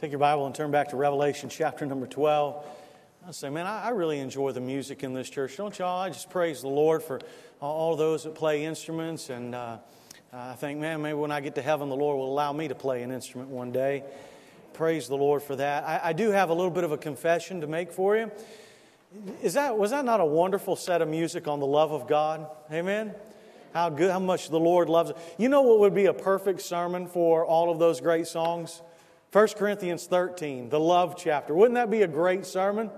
Take 0.00 0.12
your 0.12 0.20
Bible 0.20 0.46
and 0.46 0.54
turn 0.54 0.70
back 0.70 0.90
to 0.90 0.96
Revelation 0.96 1.48
chapter 1.48 1.84
number 1.84 2.06
12. 2.06 2.64
I 3.26 3.32
say, 3.32 3.50
man, 3.50 3.66
I, 3.66 3.88
really 3.88 4.20
enjoy 4.20 4.52
the 4.52 4.60
music 4.60 5.02
in 5.02 5.12
this 5.12 5.28
church. 5.28 5.56
Don't 5.56 5.76
y'all? 5.76 6.00
I 6.00 6.08
just 6.08 6.30
praise 6.30 6.60
the 6.60 6.68
Lord 6.68 7.02
for 7.02 7.20
all 7.60 7.96
those 7.96 8.22
that 8.22 8.36
play 8.36 8.64
instruments. 8.64 9.28
And 9.28 9.56
uh, 9.56 9.78
I 10.32 10.52
think, 10.52 10.78
man, 10.78 11.02
maybe 11.02 11.14
when 11.14 11.32
I 11.32 11.40
get 11.40 11.56
to 11.56 11.62
heaven, 11.62 11.88
the 11.88 11.96
Lord 11.96 12.16
will 12.16 12.32
allow 12.32 12.52
me 12.52 12.68
to 12.68 12.76
play 12.76 13.02
an 13.02 13.10
instrument 13.10 13.50
one 13.50 13.72
day. 13.72 14.04
Praise 14.72 15.08
the 15.08 15.16
Lord 15.16 15.42
for 15.42 15.56
that. 15.56 15.82
I, 15.82 16.00
I 16.10 16.12
do 16.12 16.30
have 16.30 16.50
a 16.50 16.54
little 16.54 16.70
bit 16.70 16.84
of 16.84 16.92
a 16.92 16.98
confession 16.98 17.60
to 17.62 17.66
make 17.66 17.90
for 17.90 18.16
you. 18.16 18.30
Is 19.42 19.54
that, 19.54 19.76
was 19.76 19.90
that 19.90 20.04
not 20.04 20.20
a 20.20 20.24
wonderful 20.24 20.76
set 20.76 21.02
of 21.02 21.08
music 21.08 21.48
on 21.48 21.58
the 21.58 21.66
love 21.66 21.90
of 21.90 22.06
God? 22.06 22.46
Amen? 22.70 23.16
How 23.74 23.88
good, 23.88 24.12
how 24.12 24.20
much 24.20 24.48
the 24.48 24.60
Lord 24.60 24.88
loves 24.88 25.10
it. 25.10 25.16
You 25.38 25.48
know 25.48 25.62
what 25.62 25.80
would 25.80 25.94
be 25.94 26.06
a 26.06 26.14
perfect 26.14 26.62
sermon 26.62 27.08
for 27.08 27.44
all 27.44 27.68
of 27.68 27.80
those 27.80 28.00
great 28.00 28.28
songs? 28.28 28.80
1 29.30 29.48
Corinthians 29.58 30.06
13, 30.06 30.70
the 30.70 30.80
love 30.80 31.14
chapter. 31.14 31.52
Wouldn't 31.52 31.74
that 31.74 31.90
be 31.90 32.00
a 32.00 32.08
great 32.08 32.46
sermon? 32.46 32.90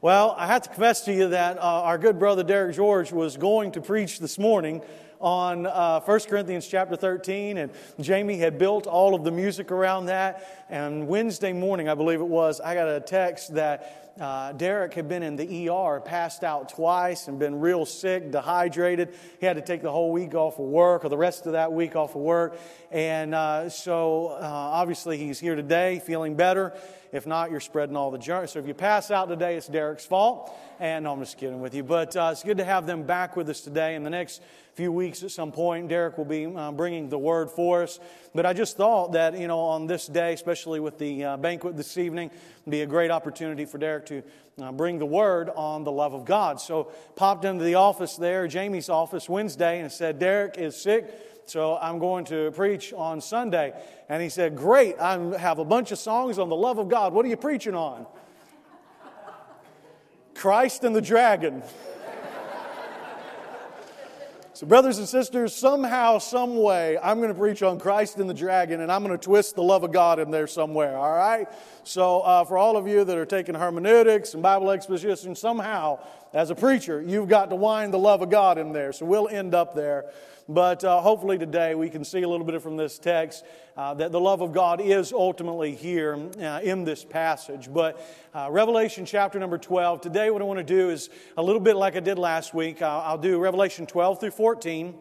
Well, 0.00 0.34
I 0.38 0.46
have 0.46 0.62
to 0.62 0.70
confess 0.70 1.02
to 1.02 1.12
you 1.12 1.28
that 1.28 1.58
uh, 1.58 1.60
our 1.60 1.98
good 1.98 2.18
brother 2.18 2.42
Derek 2.42 2.74
George 2.74 3.12
was 3.12 3.36
going 3.36 3.72
to 3.72 3.82
preach 3.82 4.18
this 4.18 4.38
morning 4.38 4.80
on 5.20 5.66
uh, 5.66 6.00
1 6.00 6.20
Corinthians 6.20 6.66
chapter 6.66 6.96
13, 6.96 7.58
and 7.58 7.70
Jamie 8.00 8.38
had 8.38 8.56
built 8.56 8.86
all 8.86 9.14
of 9.14 9.24
the 9.24 9.30
music 9.30 9.70
around 9.70 10.06
that. 10.06 10.66
And 10.70 11.06
Wednesday 11.06 11.52
morning, 11.52 11.86
I 11.86 11.94
believe 11.96 12.20
it 12.22 12.28
was, 12.28 12.58
I 12.58 12.74
got 12.74 12.88
a 12.88 12.98
text 12.98 13.54
that 13.54 14.01
uh, 14.20 14.52
Derek 14.52 14.94
had 14.94 15.08
been 15.08 15.22
in 15.22 15.36
the 15.36 15.70
ER, 15.70 16.00
passed 16.00 16.44
out 16.44 16.68
twice, 16.68 17.28
and 17.28 17.38
been 17.38 17.60
real 17.60 17.86
sick, 17.86 18.30
dehydrated. 18.30 19.14
He 19.40 19.46
had 19.46 19.56
to 19.56 19.62
take 19.62 19.82
the 19.82 19.90
whole 19.90 20.12
week 20.12 20.34
off 20.34 20.58
of 20.58 20.66
work, 20.66 21.04
or 21.04 21.08
the 21.08 21.16
rest 21.16 21.46
of 21.46 21.52
that 21.52 21.72
week 21.72 21.96
off 21.96 22.14
of 22.14 22.20
work. 22.20 22.58
And 22.90 23.34
uh, 23.34 23.68
so, 23.70 24.28
uh, 24.28 24.40
obviously, 24.42 25.16
he's 25.16 25.40
here 25.40 25.54
today, 25.54 26.02
feeling 26.04 26.34
better. 26.34 26.74
If 27.12 27.26
not, 27.26 27.50
you're 27.50 27.60
spreading 27.60 27.94
all 27.94 28.10
the 28.10 28.18
germs. 28.18 28.52
So 28.52 28.58
if 28.58 28.66
you 28.66 28.72
pass 28.72 29.10
out 29.10 29.28
today, 29.28 29.56
it's 29.56 29.66
Derek's 29.66 30.06
fault. 30.06 30.50
And 30.80 31.04
no, 31.04 31.12
I'm 31.12 31.20
just 31.20 31.36
kidding 31.36 31.60
with 31.60 31.74
you. 31.74 31.82
But 31.82 32.16
uh, 32.16 32.30
it's 32.32 32.42
good 32.42 32.56
to 32.56 32.64
have 32.64 32.86
them 32.86 33.02
back 33.02 33.36
with 33.36 33.50
us 33.50 33.60
today. 33.60 33.96
In 33.96 34.02
the 34.02 34.08
next 34.08 34.40
few 34.74 34.90
weeks, 34.90 35.22
at 35.22 35.30
some 35.30 35.52
point, 35.52 35.88
Derek 35.88 36.16
will 36.16 36.24
be 36.24 36.46
uh, 36.46 36.72
bringing 36.72 37.10
the 37.10 37.18
word 37.18 37.50
for 37.50 37.82
us. 37.82 38.00
But 38.34 38.46
I 38.46 38.54
just 38.54 38.78
thought 38.78 39.12
that, 39.12 39.38
you 39.38 39.46
know, 39.46 39.58
on 39.58 39.86
this 39.86 40.06
day, 40.06 40.32
especially 40.32 40.80
with 40.80 40.96
the 40.96 41.24
uh, 41.24 41.36
banquet 41.36 41.76
this 41.76 41.98
evening, 41.98 42.30
be 42.66 42.80
a 42.80 42.86
great 42.86 43.10
opportunity 43.10 43.66
for 43.66 43.76
Derek 43.76 44.06
to 44.06 44.22
uh, 44.62 44.72
bring 44.72 44.98
the 44.98 45.04
word 45.04 45.50
on 45.54 45.84
the 45.84 45.92
love 45.92 46.14
of 46.14 46.24
God. 46.24 46.62
So 46.62 46.92
popped 47.14 47.44
into 47.44 47.62
the 47.62 47.74
office 47.74 48.16
there, 48.16 48.46
Jamie's 48.46 48.88
office, 48.88 49.28
Wednesday, 49.28 49.80
and 49.80 49.92
said, 49.92 50.18
Derek 50.18 50.56
is 50.56 50.80
sick 50.80 51.12
so 51.46 51.76
I'm 51.76 51.98
going 51.98 52.24
to 52.26 52.50
preach 52.52 52.92
on 52.92 53.20
Sunday. 53.20 53.72
And 54.08 54.22
he 54.22 54.28
said, 54.28 54.56
Great, 54.56 54.98
I 54.98 55.18
have 55.38 55.58
a 55.58 55.64
bunch 55.64 55.92
of 55.92 55.98
songs 55.98 56.38
on 56.38 56.48
the 56.48 56.56
love 56.56 56.78
of 56.78 56.88
God. 56.88 57.12
What 57.12 57.24
are 57.24 57.28
you 57.28 57.36
preaching 57.36 57.74
on? 57.74 58.06
Christ 60.34 60.84
and 60.84 60.94
the 60.94 61.02
dragon. 61.02 61.62
So, 64.62 64.66
brothers 64.68 64.98
and 64.98 65.08
sisters, 65.08 65.52
somehow, 65.56 66.18
some 66.18 66.56
way, 66.56 66.96
I'm 67.02 67.16
going 67.16 67.30
to 67.30 67.38
preach 67.38 67.64
on 67.64 67.80
Christ 67.80 68.18
and 68.18 68.30
the 68.30 68.34
dragon, 68.34 68.80
and 68.80 68.92
I'm 68.92 69.02
going 69.02 69.18
to 69.18 69.24
twist 69.24 69.56
the 69.56 69.62
love 69.64 69.82
of 69.82 69.90
God 69.90 70.20
in 70.20 70.30
there 70.30 70.46
somewhere, 70.46 70.96
all 70.96 71.16
right? 71.16 71.48
So, 71.82 72.20
uh, 72.20 72.44
for 72.44 72.56
all 72.56 72.76
of 72.76 72.86
you 72.86 73.02
that 73.02 73.18
are 73.18 73.26
taking 73.26 73.56
hermeneutics 73.56 74.34
and 74.34 74.42
Bible 74.42 74.70
exposition, 74.70 75.34
somehow, 75.34 75.98
as 76.32 76.50
a 76.50 76.54
preacher, 76.54 77.02
you've 77.02 77.28
got 77.28 77.50
to 77.50 77.56
wind 77.56 77.92
the 77.92 77.98
love 77.98 78.22
of 78.22 78.30
God 78.30 78.56
in 78.56 78.72
there. 78.72 78.92
So, 78.92 79.04
we'll 79.04 79.26
end 79.26 79.52
up 79.52 79.74
there. 79.74 80.12
But 80.48 80.84
uh, 80.84 81.00
hopefully 81.00 81.38
today 81.38 81.74
we 81.74 81.88
can 81.88 82.04
see 82.04 82.22
a 82.22 82.28
little 82.28 82.46
bit 82.46 82.60
from 82.60 82.76
this 82.76 82.98
text 82.98 83.44
uh, 83.76 83.94
that 83.94 84.12
the 84.12 84.20
love 84.20 84.40
of 84.40 84.52
God 84.52 84.80
is 84.80 85.12
ultimately 85.12 85.74
here 85.74 86.28
uh, 86.40 86.60
in 86.62 86.84
this 86.84 87.04
passage. 87.04 87.72
But 87.72 88.00
uh, 88.34 88.48
Revelation 88.50 89.04
chapter 89.04 89.38
number 89.38 89.58
12, 89.58 90.00
today 90.00 90.30
what 90.30 90.42
I 90.42 90.44
want 90.44 90.58
to 90.58 90.64
do 90.64 90.90
is 90.90 91.10
a 91.36 91.42
little 91.42 91.60
bit 91.60 91.76
like 91.76 91.96
I 91.96 92.00
did 92.00 92.18
last 92.18 92.54
week. 92.54 92.82
I'll 92.82 93.18
do 93.18 93.38
Revelation 93.38 93.86
12 93.86 94.20
through 94.20 94.30
14 94.32 94.94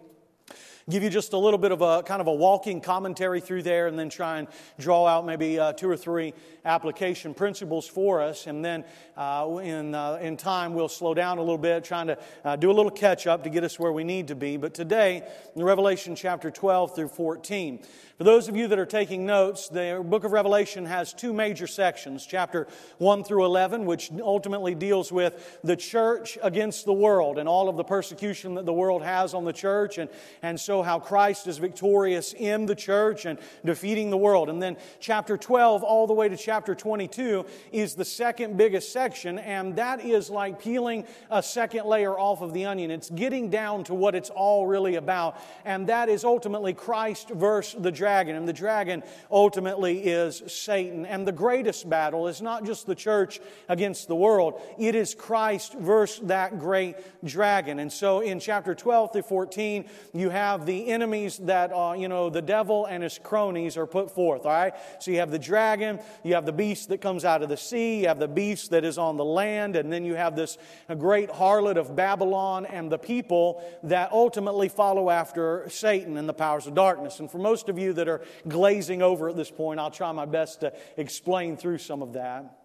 give 0.91 1.03
you 1.03 1.09
just 1.09 1.33
a 1.33 1.37
little 1.37 1.57
bit 1.57 1.71
of 1.71 1.81
a 1.81 2.03
kind 2.03 2.21
of 2.21 2.27
a 2.27 2.33
walking 2.33 2.81
commentary 2.81 3.39
through 3.39 3.63
there 3.63 3.87
and 3.87 3.97
then 3.97 4.09
try 4.09 4.39
and 4.39 4.47
draw 4.77 5.07
out 5.07 5.25
maybe 5.25 5.57
uh, 5.57 5.71
two 5.73 5.89
or 5.89 5.95
three 5.95 6.33
application 6.65 7.33
principles 7.33 7.87
for 7.87 8.21
us. 8.21 8.45
And 8.45 8.63
then 8.63 8.83
uh, 9.15 9.59
in, 9.63 9.95
uh, 9.95 10.19
in 10.21 10.37
time, 10.37 10.73
we'll 10.73 10.89
slow 10.89 11.13
down 11.13 11.37
a 11.37 11.41
little 11.41 11.57
bit, 11.57 11.83
trying 11.83 12.07
to 12.07 12.17
uh, 12.43 12.55
do 12.57 12.69
a 12.69 12.73
little 12.73 12.91
catch 12.91 13.25
up 13.25 13.43
to 13.45 13.49
get 13.49 13.63
us 13.63 13.79
where 13.79 13.91
we 13.91 14.03
need 14.03 14.27
to 14.27 14.35
be. 14.35 14.57
But 14.57 14.73
today, 14.73 15.23
in 15.55 15.63
Revelation 15.63 16.15
chapter 16.15 16.51
12 16.51 16.95
through 16.95 17.07
14, 17.07 17.79
for 18.17 18.25
those 18.25 18.47
of 18.47 18.55
you 18.55 18.67
that 18.67 18.77
are 18.77 18.85
taking 18.85 19.25
notes, 19.25 19.67
the 19.67 19.99
book 20.05 20.25
of 20.25 20.31
Revelation 20.31 20.85
has 20.85 21.11
two 21.11 21.33
major 21.33 21.65
sections 21.65 22.23
chapter 22.23 22.67
1 22.99 23.23
through 23.23 23.45
11, 23.45 23.85
which 23.85 24.11
ultimately 24.21 24.75
deals 24.75 25.11
with 25.11 25.59
the 25.63 25.75
church 25.75 26.37
against 26.43 26.85
the 26.85 26.93
world 26.93 27.39
and 27.39 27.49
all 27.49 27.67
of 27.67 27.77
the 27.77 27.83
persecution 27.83 28.53
that 28.53 28.65
the 28.67 28.73
world 28.73 29.01
has 29.01 29.33
on 29.33 29.43
the 29.43 29.51
church, 29.51 29.97
and, 29.97 30.07
and 30.43 30.59
so 30.59 30.80
how 30.83 30.99
Christ 30.99 31.47
is 31.47 31.57
victorious 31.57 32.33
in 32.33 32.65
the 32.65 32.75
church 32.75 33.25
and 33.25 33.39
defeating 33.63 34.09
the 34.09 34.17
world. 34.17 34.49
And 34.49 34.61
then 34.61 34.77
chapter 34.99 35.37
12, 35.37 35.83
all 35.83 36.07
the 36.07 36.13
way 36.13 36.29
to 36.29 36.37
chapter 36.37 36.75
22, 36.75 37.45
is 37.71 37.95
the 37.95 38.05
second 38.05 38.57
biggest 38.57 38.91
section, 38.91 39.39
and 39.39 39.75
that 39.77 40.03
is 40.03 40.29
like 40.29 40.61
peeling 40.61 41.05
a 41.29 41.41
second 41.41 41.85
layer 41.85 42.17
off 42.17 42.41
of 42.41 42.53
the 42.53 42.65
onion. 42.65 42.91
It's 42.91 43.09
getting 43.09 43.49
down 43.49 43.83
to 43.85 43.93
what 43.93 44.15
it's 44.15 44.29
all 44.29 44.67
really 44.67 44.95
about, 44.95 45.39
and 45.65 45.87
that 45.87 46.09
is 46.09 46.23
ultimately 46.23 46.73
Christ 46.73 47.29
versus 47.29 47.81
the 47.81 47.91
dragon 47.91 48.35
and 48.35 48.47
the 48.47 48.53
dragon 48.53 49.03
ultimately 49.29 49.99
is 49.99 50.43
Satan. 50.47 51.05
And 51.05 51.27
the 51.27 51.31
greatest 51.31 51.89
battle 51.89 52.27
is 52.27 52.41
not 52.41 52.65
just 52.65 52.85
the 52.85 52.95
church 52.95 53.39
against 53.69 54.07
the 54.07 54.15
world, 54.15 54.61
it 54.77 54.95
is 54.95 55.15
Christ 55.15 55.73
versus 55.73 56.27
that 56.27 56.59
great 56.59 56.95
dragon. 57.23 57.79
And 57.79 57.91
so 57.91 58.21
in 58.21 58.39
chapter 58.39 58.75
12 58.75 59.13
through 59.13 59.21
14, 59.21 59.85
you 60.13 60.29
have 60.29 60.60
the 60.65 60.87
enemies 60.87 61.37
that, 61.39 61.71
uh, 61.71 61.93
you 61.97 62.07
know, 62.07 62.29
the 62.29 62.41
devil 62.41 62.85
and 62.85 63.03
his 63.03 63.19
cronies 63.21 63.77
are 63.77 63.87
put 63.87 64.11
forth, 64.11 64.45
all 64.45 64.51
right? 64.51 64.73
So 64.99 65.11
you 65.11 65.17
have 65.17 65.31
the 65.31 65.39
dragon, 65.39 65.99
you 66.23 66.35
have 66.35 66.45
the 66.45 66.53
beast 66.53 66.89
that 66.89 66.99
comes 66.99 67.25
out 67.25 67.41
of 67.43 67.49
the 67.49 67.57
sea, 67.57 68.01
you 68.01 68.07
have 68.07 68.19
the 68.19 68.27
beast 68.27 68.71
that 68.71 68.85
is 68.85 68.97
on 68.97 69.17
the 69.17 69.25
land, 69.25 69.75
and 69.75 69.91
then 69.91 70.05
you 70.05 70.15
have 70.15 70.35
this 70.35 70.57
great 70.97 71.29
harlot 71.29 71.77
of 71.77 71.95
Babylon 71.95 72.65
and 72.65 72.91
the 72.91 72.99
people 72.99 73.63
that 73.83 74.11
ultimately 74.11 74.69
follow 74.69 75.09
after 75.09 75.67
Satan 75.69 76.17
and 76.17 76.29
the 76.29 76.33
powers 76.33 76.67
of 76.67 76.75
darkness. 76.75 77.19
And 77.19 77.29
for 77.29 77.37
most 77.37 77.69
of 77.69 77.79
you 77.79 77.93
that 77.93 78.07
are 78.07 78.21
glazing 78.47 79.01
over 79.01 79.29
at 79.29 79.35
this 79.35 79.51
point. 79.51 79.79
I'll 79.79 79.91
try 79.91 80.11
my 80.11 80.25
best 80.25 80.61
to 80.61 80.73
explain 80.97 81.57
through 81.57 81.79
some 81.79 82.01
of 82.01 82.13
that. 82.13 82.57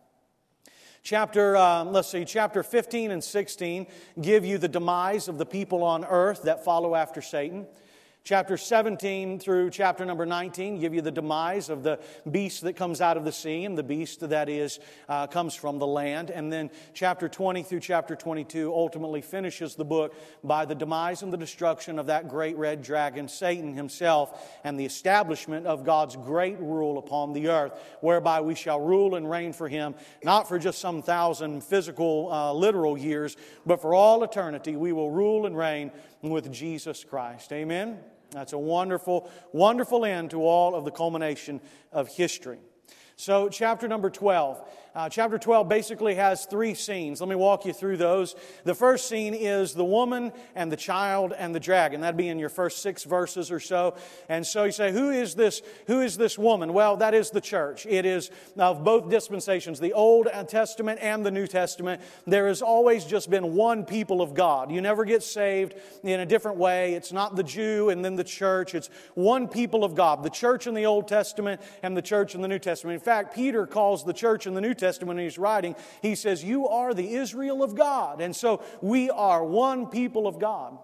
Chapter, 1.02 1.56
um, 1.56 1.92
let's 1.92 2.08
see, 2.08 2.24
chapter 2.24 2.62
15 2.64 3.12
and 3.12 3.22
16 3.22 3.86
give 4.20 4.44
you 4.44 4.58
the 4.58 4.68
demise 4.68 5.28
of 5.28 5.38
the 5.38 5.46
people 5.46 5.84
on 5.84 6.04
earth 6.04 6.42
that 6.42 6.64
follow 6.64 6.96
after 6.96 7.22
Satan. 7.22 7.66
Chapter 8.26 8.56
17 8.56 9.38
through 9.38 9.70
chapter 9.70 10.04
number 10.04 10.26
19 10.26 10.80
give 10.80 10.92
you 10.92 11.00
the 11.00 11.12
demise 11.12 11.70
of 11.70 11.84
the 11.84 12.00
beast 12.28 12.62
that 12.62 12.72
comes 12.72 13.00
out 13.00 13.16
of 13.16 13.24
the 13.24 13.30
sea 13.30 13.64
and 13.64 13.78
the 13.78 13.84
beast 13.84 14.28
that 14.28 14.48
is 14.48 14.80
uh, 15.08 15.28
comes 15.28 15.54
from 15.54 15.78
the 15.78 15.86
land. 15.86 16.32
And 16.32 16.52
then 16.52 16.72
chapter 16.92 17.28
20 17.28 17.62
through 17.62 17.78
chapter 17.78 18.16
22 18.16 18.74
ultimately 18.74 19.20
finishes 19.20 19.76
the 19.76 19.84
book 19.84 20.12
by 20.42 20.64
the 20.64 20.74
demise 20.74 21.22
and 21.22 21.32
the 21.32 21.36
destruction 21.36 22.00
of 22.00 22.06
that 22.06 22.28
great 22.28 22.56
red 22.56 22.82
dragon, 22.82 23.28
Satan 23.28 23.74
himself, 23.74 24.58
and 24.64 24.76
the 24.76 24.86
establishment 24.86 25.68
of 25.68 25.84
God's 25.84 26.16
great 26.16 26.58
rule 26.58 26.98
upon 26.98 27.32
the 27.32 27.46
earth, 27.46 27.80
whereby 28.00 28.40
we 28.40 28.56
shall 28.56 28.80
rule 28.80 29.14
and 29.14 29.30
reign 29.30 29.52
for 29.52 29.68
him, 29.68 29.94
not 30.24 30.48
for 30.48 30.58
just 30.58 30.80
some 30.80 31.00
thousand 31.00 31.62
physical, 31.62 32.32
uh, 32.32 32.52
literal 32.52 32.98
years, 32.98 33.36
but 33.64 33.80
for 33.80 33.94
all 33.94 34.24
eternity. 34.24 34.74
We 34.74 34.92
will 34.92 35.12
rule 35.12 35.46
and 35.46 35.56
reign 35.56 35.92
with 36.22 36.50
Jesus 36.50 37.04
Christ. 37.04 37.52
Amen. 37.52 38.00
That's 38.36 38.52
a 38.52 38.58
wonderful, 38.58 39.30
wonderful 39.52 40.04
end 40.04 40.32
to 40.32 40.42
all 40.44 40.74
of 40.74 40.84
the 40.84 40.90
culmination 40.90 41.62
of 41.90 42.08
history. 42.08 42.58
So, 43.16 43.48
chapter 43.48 43.88
number 43.88 44.10
12. 44.10 44.62
Uh, 44.96 45.10
chapter 45.10 45.36
12 45.36 45.68
basically 45.68 46.14
has 46.14 46.46
three 46.46 46.72
scenes. 46.72 47.20
Let 47.20 47.28
me 47.28 47.36
walk 47.36 47.66
you 47.66 47.74
through 47.74 47.98
those. 47.98 48.34
The 48.64 48.74
first 48.74 49.10
scene 49.10 49.34
is 49.34 49.74
the 49.74 49.84
woman 49.84 50.32
and 50.54 50.72
the 50.72 50.76
child 50.76 51.34
and 51.36 51.54
the 51.54 51.60
dragon. 51.60 52.00
That'd 52.00 52.16
be 52.16 52.28
in 52.28 52.38
your 52.38 52.48
first 52.48 52.80
six 52.80 53.04
verses 53.04 53.50
or 53.50 53.60
so. 53.60 53.94
And 54.30 54.46
so 54.46 54.64
you 54.64 54.72
say, 54.72 54.92
who 54.92 55.10
is 55.10 55.34
this, 55.34 55.60
who 55.86 56.00
is 56.00 56.16
this 56.16 56.38
woman? 56.38 56.72
Well, 56.72 56.96
that 56.96 57.12
is 57.12 57.28
the 57.28 57.42
church. 57.42 57.84
It 57.84 58.06
is 58.06 58.30
of 58.56 58.84
both 58.84 59.10
dispensations, 59.10 59.80
the 59.80 59.92
Old 59.92 60.28
Testament 60.48 60.98
and 61.02 61.26
the 61.26 61.30
New 61.30 61.46
Testament. 61.46 62.00
There 62.26 62.48
has 62.48 62.62
always 62.62 63.04
just 63.04 63.28
been 63.28 63.54
one 63.54 63.84
people 63.84 64.22
of 64.22 64.32
God. 64.32 64.70
You 64.70 64.80
never 64.80 65.04
get 65.04 65.22
saved 65.22 65.74
in 66.04 66.20
a 66.20 66.26
different 66.26 66.56
way. 66.56 66.94
It's 66.94 67.12
not 67.12 67.36
the 67.36 67.44
Jew 67.44 67.90
and 67.90 68.02
then 68.02 68.16
the 68.16 68.24
church. 68.24 68.74
It's 68.74 68.88
one 69.12 69.46
people 69.46 69.84
of 69.84 69.94
God. 69.94 70.22
The 70.22 70.30
church 70.30 70.66
in 70.66 70.72
the 70.72 70.86
Old 70.86 71.06
Testament 71.06 71.60
and 71.82 71.94
the 71.94 72.00
church 72.00 72.34
in 72.34 72.40
the 72.40 72.48
New 72.48 72.58
Testament. 72.58 72.94
In 72.94 73.04
fact, 73.04 73.34
Peter 73.34 73.66
calls 73.66 74.02
the 74.02 74.14
church 74.14 74.46
in 74.46 74.54
the 74.54 74.62
New 74.62 74.68
Testament 74.72 74.85
Testament, 74.86 75.18
he's 75.18 75.36
writing, 75.36 75.74
he 76.00 76.14
says, 76.14 76.44
You 76.44 76.68
are 76.68 76.94
the 76.94 77.14
Israel 77.14 77.62
of 77.64 77.74
God. 77.74 78.20
And 78.20 78.34
so 78.34 78.62
we 78.80 79.10
are 79.10 79.44
one 79.44 79.86
people 79.88 80.28
of 80.28 80.38
God. 80.38 80.78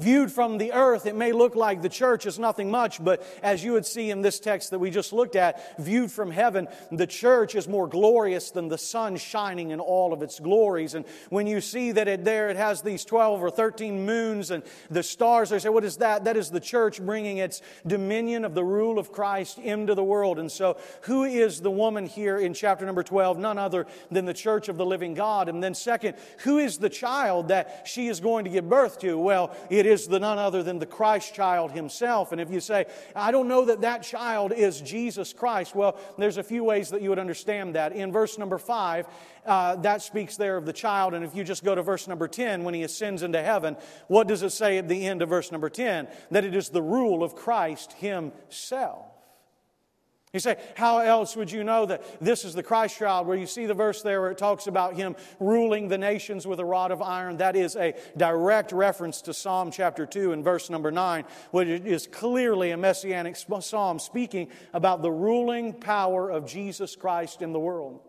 Viewed 0.00 0.30
from 0.30 0.58
the 0.58 0.72
earth, 0.74 1.06
it 1.06 1.16
may 1.16 1.32
look 1.32 1.56
like 1.56 1.82
the 1.82 1.88
church 1.88 2.24
is 2.24 2.38
nothing 2.38 2.70
much, 2.70 3.02
but 3.02 3.20
as 3.42 3.64
you 3.64 3.72
would 3.72 3.84
see 3.84 4.12
in 4.12 4.22
this 4.22 4.38
text 4.38 4.70
that 4.70 4.78
we 4.78 4.92
just 4.92 5.12
looked 5.12 5.34
at, 5.34 5.76
viewed 5.76 6.12
from 6.12 6.30
heaven, 6.30 6.68
the 6.92 7.06
church 7.06 7.56
is 7.56 7.66
more 7.66 7.88
glorious 7.88 8.52
than 8.52 8.68
the 8.68 8.78
sun 8.78 9.16
shining 9.16 9.72
in 9.72 9.80
all 9.80 10.12
of 10.12 10.22
its 10.22 10.38
glories. 10.38 10.94
And 10.94 11.04
when 11.30 11.48
you 11.48 11.60
see 11.60 11.90
that 11.90 12.06
it 12.06 12.24
there, 12.24 12.48
it 12.48 12.56
has 12.56 12.80
these 12.80 13.04
12 13.04 13.42
or 13.42 13.50
13 13.50 14.06
moons 14.06 14.52
and 14.52 14.62
the 14.88 15.02
stars, 15.02 15.50
they 15.50 15.58
say, 15.58 15.68
What 15.68 15.82
is 15.82 15.96
that? 15.96 16.22
That 16.26 16.36
is 16.36 16.48
the 16.48 16.60
church 16.60 17.04
bringing 17.04 17.38
its 17.38 17.60
dominion 17.84 18.44
of 18.44 18.54
the 18.54 18.62
rule 18.62 19.00
of 19.00 19.10
Christ 19.10 19.58
into 19.58 19.96
the 19.96 20.04
world. 20.04 20.38
And 20.38 20.52
so, 20.52 20.76
who 21.00 21.24
is 21.24 21.60
the 21.60 21.72
woman 21.72 22.06
here 22.06 22.38
in 22.38 22.54
chapter 22.54 22.86
number 22.86 23.02
12? 23.02 23.36
None 23.36 23.58
other 23.58 23.84
than 24.12 24.26
the 24.26 24.34
church 24.34 24.68
of 24.68 24.76
the 24.76 24.86
living 24.86 25.14
God. 25.14 25.48
And 25.48 25.60
then, 25.60 25.74
second, 25.74 26.14
who 26.44 26.58
is 26.58 26.78
the 26.78 26.88
child 26.88 27.48
that 27.48 27.88
she 27.88 28.06
is 28.06 28.20
going 28.20 28.44
to 28.44 28.50
give 28.50 28.68
birth 28.68 29.00
to? 29.00 29.18
Well, 29.18 29.56
it 29.70 29.87
is 29.88 30.06
the 30.06 30.20
none 30.20 30.38
other 30.38 30.62
than 30.62 30.78
the 30.78 30.86
Christ 30.86 31.34
child 31.34 31.72
himself. 31.72 32.32
And 32.32 32.40
if 32.40 32.50
you 32.50 32.60
say, 32.60 32.86
I 33.16 33.30
don't 33.30 33.48
know 33.48 33.64
that 33.64 33.80
that 33.80 34.02
child 34.02 34.52
is 34.52 34.80
Jesus 34.80 35.32
Christ, 35.32 35.74
well, 35.74 35.98
there's 36.18 36.36
a 36.36 36.42
few 36.42 36.64
ways 36.64 36.90
that 36.90 37.02
you 37.02 37.10
would 37.10 37.18
understand 37.18 37.74
that. 37.74 37.92
In 37.92 38.12
verse 38.12 38.38
number 38.38 38.58
five, 38.58 39.06
uh, 39.46 39.76
that 39.76 40.02
speaks 40.02 40.36
there 40.36 40.56
of 40.56 40.66
the 40.66 40.72
child. 40.72 41.14
And 41.14 41.24
if 41.24 41.34
you 41.34 41.44
just 41.44 41.64
go 41.64 41.74
to 41.74 41.82
verse 41.82 42.06
number 42.06 42.28
10, 42.28 42.64
when 42.64 42.74
he 42.74 42.82
ascends 42.82 43.22
into 43.22 43.42
heaven, 43.42 43.76
what 44.06 44.28
does 44.28 44.42
it 44.42 44.50
say 44.50 44.78
at 44.78 44.88
the 44.88 45.06
end 45.06 45.22
of 45.22 45.28
verse 45.28 45.50
number 45.50 45.70
10? 45.70 46.08
That 46.30 46.44
it 46.44 46.54
is 46.54 46.68
the 46.68 46.82
rule 46.82 47.24
of 47.24 47.34
Christ 47.34 47.94
himself. 47.94 49.17
You 50.32 50.40
say, 50.40 50.56
how 50.74 50.98
else 50.98 51.36
would 51.36 51.50
you 51.50 51.64
know 51.64 51.86
that 51.86 52.20
this 52.20 52.44
is 52.44 52.54
the 52.54 52.62
Christ 52.62 52.98
child? 52.98 53.26
Where 53.26 53.36
you 53.36 53.46
see 53.46 53.64
the 53.64 53.74
verse 53.74 54.02
there 54.02 54.20
where 54.20 54.30
it 54.30 54.38
talks 54.38 54.66
about 54.66 54.94
him 54.94 55.16
ruling 55.40 55.88
the 55.88 55.96
nations 55.96 56.46
with 56.46 56.60
a 56.60 56.64
rod 56.64 56.90
of 56.90 57.00
iron. 57.00 57.38
That 57.38 57.56
is 57.56 57.76
a 57.76 57.94
direct 58.16 58.72
reference 58.72 59.22
to 59.22 59.34
Psalm 59.34 59.70
chapter 59.70 60.04
2 60.04 60.32
and 60.32 60.44
verse 60.44 60.68
number 60.68 60.90
9, 60.90 61.24
which 61.50 61.68
is 61.68 62.06
clearly 62.06 62.72
a 62.72 62.76
messianic 62.76 63.36
psalm 63.36 63.98
speaking 63.98 64.48
about 64.74 65.00
the 65.00 65.10
ruling 65.10 65.72
power 65.72 66.30
of 66.30 66.46
Jesus 66.46 66.94
Christ 66.94 67.40
in 67.40 67.52
the 67.52 67.60
world. 67.60 68.00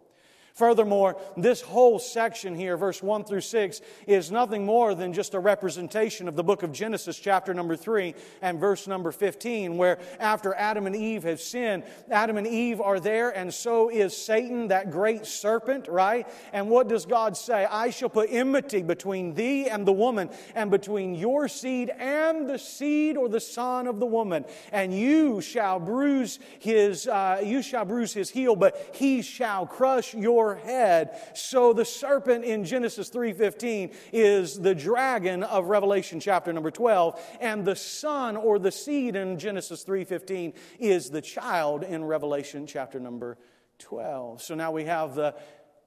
Furthermore, 0.60 1.16
this 1.38 1.62
whole 1.62 2.00
section 2.00 2.54
here, 2.54 2.76
verse 2.76 3.02
1 3.02 3.24
through 3.24 3.40
6, 3.40 3.80
is 4.06 4.30
nothing 4.30 4.66
more 4.66 4.94
than 4.94 5.14
just 5.14 5.34
a 5.34 5.40
representation 5.40 6.28
of 6.28 6.36
the 6.36 6.44
book 6.44 6.64
of 6.64 6.74
Genesis, 6.74 7.18
chapter 7.18 7.54
number 7.54 7.78
3 7.78 8.14
and 8.42 8.60
verse 8.60 8.86
number 8.86 9.14
15, 9.14 9.78
where 9.78 10.00
after 10.20 10.54
Adam 10.56 10.86
and 10.86 10.98
Eve 10.98 11.24
have 11.24 11.40
sinned, 11.40 11.84
Adam 12.12 12.36
and 12.36 12.46
Eve 12.46 12.82
are 12.82 13.00
there, 13.00 13.30
and 13.30 13.54
so 13.54 13.88
is 13.88 14.18
Satan, 14.18 14.68
that 14.68 14.92
great 14.92 15.26
serpent, 15.26 15.88
right? 15.88 16.28
And 16.52 16.70
what 16.70 16.90
does 16.90 17.06
God 17.06 17.38
say? 17.38 17.64
I 17.64 17.90
shall 17.90 18.10
put 18.10 18.28
enmity 18.30 18.84
between 18.84 19.36
thee 19.36 19.70
and 19.70 19.88
the 19.88 19.94
woman, 19.94 20.30
and 20.56 20.70
between 20.70 21.16
your 21.16 21.48
seed 21.48 21.90
and 21.90 22.50
the 22.50 22.60
seed 22.60 23.16
or 23.16 23.30
the 23.30 23.40
son 23.40 23.88
of 23.88 24.02
the 24.02 24.06
woman, 24.06 24.44
and 24.74 24.94
you 24.94 25.40
shall 25.40 25.80
bruise 25.80 26.38
his, 26.60 27.08
uh, 27.08 27.40
you 27.42 27.62
shall 27.62 27.86
bruise 27.86 28.12
his 28.14 28.30
heel, 28.30 28.58
but 28.58 28.92
he 28.94 29.22
shall 29.22 29.66
crush 29.66 30.14
your 30.14 30.49
head. 30.56 31.20
So 31.34 31.74
the 31.74 31.86
serpent 31.86 32.46
in 32.46 32.64
Genesis 32.64 33.10
3:15 33.10 33.92
is 34.12 34.60
the 34.60 34.76
dragon 34.76 35.44
of 35.44 35.70
Revelation 35.70 36.20
chapter 36.20 36.54
number 36.54 36.72
12, 36.72 37.20
and 37.40 37.66
the 37.66 37.76
son 37.76 38.38
or 38.38 38.60
the 38.60 38.72
seed 38.72 39.16
in 39.16 39.38
Genesis 39.40 39.84
3:15 39.84 40.54
is 40.80 41.10
the 41.10 41.22
child 41.22 41.84
in 41.84 42.04
Revelation 42.04 42.66
chapter 42.68 43.00
number 43.00 43.38
12. 43.80 44.42
So 44.42 44.56
now 44.56 44.72
we 44.72 44.86
have 44.86 45.16
the 45.16 45.36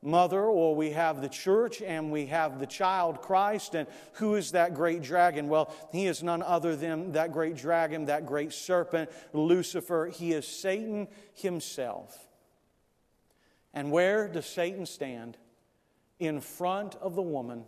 mother, 0.04 0.42
or 0.42 0.74
we 0.74 0.90
have 0.90 1.22
the 1.22 1.28
church, 1.28 1.80
and 1.80 2.10
we 2.10 2.26
have 2.26 2.58
the 2.58 2.66
child 2.66 3.22
Christ. 3.22 3.76
And 3.76 3.86
who 4.14 4.34
is 4.34 4.50
that 4.50 4.74
great 4.74 5.00
dragon? 5.00 5.48
Well, 5.48 5.72
he 5.92 6.06
is 6.06 6.24
none 6.24 6.42
other 6.42 6.74
than 6.74 7.12
that 7.12 7.32
great 7.32 7.54
dragon, 7.54 8.06
that 8.06 8.26
great 8.26 8.52
serpent, 8.52 9.10
Lucifer. 9.32 10.06
He 10.06 10.32
is 10.32 10.44
Satan 10.44 11.06
himself. 11.34 12.28
And 13.74 13.90
where 13.90 14.28
does 14.28 14.46
Satan 14.46 14.86
stand? 14.86 15.38
In 16.18 16.40
front 16.40 16.94
of 16.96 17.14
the 17.14 17.22
woman, 17.22 17.64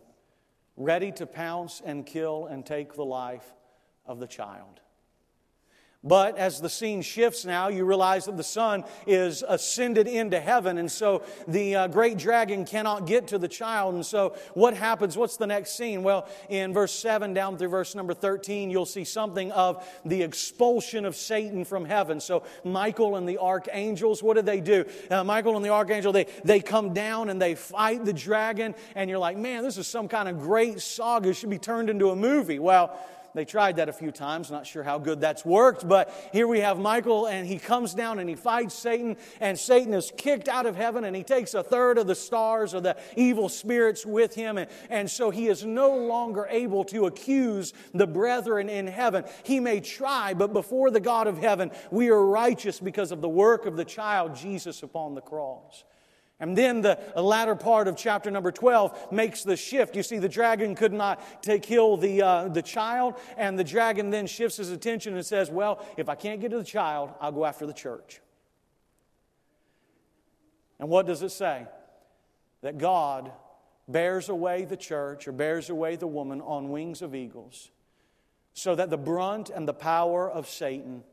ready 0.77 1.11
to 1.12 1.27
pounce 1.27 1.83
and 1.85 2.05
kill 2.05 2.47
and 2.47 2.65
take 2.65 2.95
the 2.95 3.05
life 3.05 3.55
of 4.06 4.21
the 4.21 4.27
child. 4.27 4.81
But 6.05 6.37
as 6.37 6.61
the 6.61 6.69
scene 6.69 7.01
shifts 7.01 7.47
now, 7.47 7.69
you 7.69 7.87
realize 7.87 8.27
that 8.27 8.37
the 8.37 8.45
Son 8.45 8.85
is 9.06 9.43
ascended 9.47 10.06
into 10.06 10.39
heaven, 10.39 10.77
and 10.77 10.93
so 10.93 11.23
the 11.49 11.77
uh, 11.77 11.89
great 11.89 12.19
dragon 12.19 12.67
cannot 12.67 13.06
get 13.06 13.29
to 13.29 13.39
the 13.39 13.49
child. 13.49 13.95
And 13.95 14.05
so, 14.05 14.37
what 14.53 14.75
happens? 14.75 15.17
What's 15.17 15.39
the 15.39 15.47
next 15.47 15.79
scene? 15.79 16.03
Well, 16.03 16.29
in 16.51 16.75
verse 16.75 16.93
7 16.93 17.33
down 17.33 17.56
through 17.56 17.69
verse 17.69 17.95
number 17.95 18.12
13, 18.12 18.71
you'll 18.71 18.85
see 18.85 19.05
something 19.05 19.51
of 19.53 19.87
the 20.05 20.23
expulsion 20.23 21.06
of 21.06 21.17
Satan 21.17 21.65
from 21.65 21.87
heaven. 21.87 22.21
So, 22.21 22.43
Michael 22.65 23.17
and 23.17 23.27
the 23.27 23.39
archangels, 23.39 24.23
what 24.23 24.37
do 24.37 24.43
they 24.43 24.61
do? 24.61 24.85
Uh, 25.11 25.25
Michael 25.25 25.56
and 25.56 25.65
the 25.65 25.71
archangel, 25.71 26.12
they, 26.12 26.27
they 26.45 26.61
come 26.61 26.93
down 26.93 27.31
and 27.31 27.41
they 27.41 27.55
fight 27.55 28.05
the 28.05 28.12
dragon, 28.12 28.75
and 28.95 29.09
you're 29.09 29.19
like, 29.19 29.39
man, 29.39 29.62
this 29.62 29.79
is 29.79 29.87
some 29.87 30.09
kind 30.09 30.29
of 30.29 30.39
great 30.39 30.83
saga. 30.83 31.31
It 31.31 31.37
should 31.37 31.49
be 31.49 31.59
turned 31.59 31.89
into 31.89 32.11
a 32.11 32.17
movie. 32.17 32.59
Well, 32.59 32.95
they 33.34 33.44
tried 33.44 33.76
that 33.76 33.88
a 33.88 33.92
few 33.92 34.12
times, 34.12 34.50
not 34.50 34.66
sure 34.66 34.82
how 34.82 34.98
good 34.98 35.20
that's 35.20 35.44
worked, 35.44 35.86
but 35.86 36.12
here 36.32 36.46
we 36.46 36.60
have 36.60 36.78
Michael, 36.78 37.26
and 37.26 37.46
he 37.46 37.58
comes 37.58 37.92
down 37.92 38.19
and 38.20 38.28
he 38.28 38.36
fights 38.36 38.75
Satan, 38.75 39.16
and 39.40 39.58
Satan 39.58 39.92
is 39.92 40.12
kicked 40.16 40.48
out 40.48 40.66
of 40.66 40.76
heaven, 40.76 41.04
and 41.04 41.16
he 41.16 41.25
takes 41.25 41.54
a 41.54 41.62
third 41.62 41.98
of 41.98 42.06
the 42.06 42.14
stars 42.14 42.75
of 42.75 42.84
the 42.84 42.96
evil 43.16 43.48
spirits 43.48 44.06
with 44.06 44.34
him, 44.34 44.56
and, 44.56 44.70
and 44.88 45.10
so 45.10 45.31
he 45.31 45.48
is 45.48 45.64
no 45.64 45.96
longer 45.96 46.46
able 46.48 46.84
to 46.84 47.06
accuse 47.06 47.72
the 47.92 48.06
brethren 48.06 48.69
in 48.69 48.86
heaven. 48.86 49.25
He 49.42 49.58
may 49.58 49.81
try, 49.81 50.34
but 50.34 50.52
before 50.52 50.90
the 50.90 51.00
God 51.00 51.26
of 51.26 51.38
heaven, 51.38 51.72
we 51.90 52.10
are 52.10 52.25
righteous 52.25 52.78
because 52.78 53.10
of 53.10 53.20
the 53.20 53.28
work 53.28 53.66
of 53.66 53.76
the 53.76 53.84
child 53.84 54.36
Jesus 54.36 54.82
upon 54.82 55.14
the 55.14 55.20
cross. 55.20 55.84
And 56.40 56.58
then 56.58 56.81
the 56.82 56.98
latter 57.16 57.54
part 57.54 57.86
of 57.86 57.96
chapter 57.96 58.31
number 58.31 58.50
12 58.50 59.12
makes 59.12 59.44
the 59.44 59.56
shift. 59.56 59.94
You 59.94 60.02
see, 60.02 60.19
the 60.19 60.28
dragon 60.28 60.75
could 60.75 60.92
not 60.92 61.42
take, 61.42 61.62
kill 61.62 61.96
the, 61.96 62.22
uh, 62.22 62.48
the 62.48 62.62
child, 62.62 63.14
and 63.36 63.58
the 63.58 63.64
dragon 63.64 64.10
then 64.10 64.26
shifts 64.26 64.56
his 64.56 64.70
attention 64.70 65.14
and 65.14 65.25
says, 65.25 65.50
Well, 65.50 65.84
if 65.96 66.08
I 66.08 66.16
can't 66.16 66.40
get 66.40 66.50
to 66.50 66.58
the 66.58 66.64
child, 66.64 67.10
I'll 67.20 67.32
go 67.32 67.44
after 67.44 67.66
the 67.66 67.72
church. 67.72 68.20
And 70.81 70.88
what 70.88 71.06
does 71.06 71.22
it 71.22 71.31
say? 71.31 71.66
That 72.62 72.78
God 72.78 73.31
bears 73.86 74.28
away 74.28 74.64
the 74.64 74.76
church 74.76 75.28
or 75.28 75.32
bears 75.32 75.70
away 75.70 75.94
the 75.96 76.06
woman 76.06 76.40
on 76.40 76.70
wings 76.70 77.00
of 77.00 77.14
eagles, 77.14 77.70
so 78.54 78.75
that 78.75 78.90
the 78.90 78.96
brunt 78.98 79.50
and 79.50 79.69
the 79.69 79.75
power 79.75 80.28
of 80.28 80.48
Satan 80.48 81.04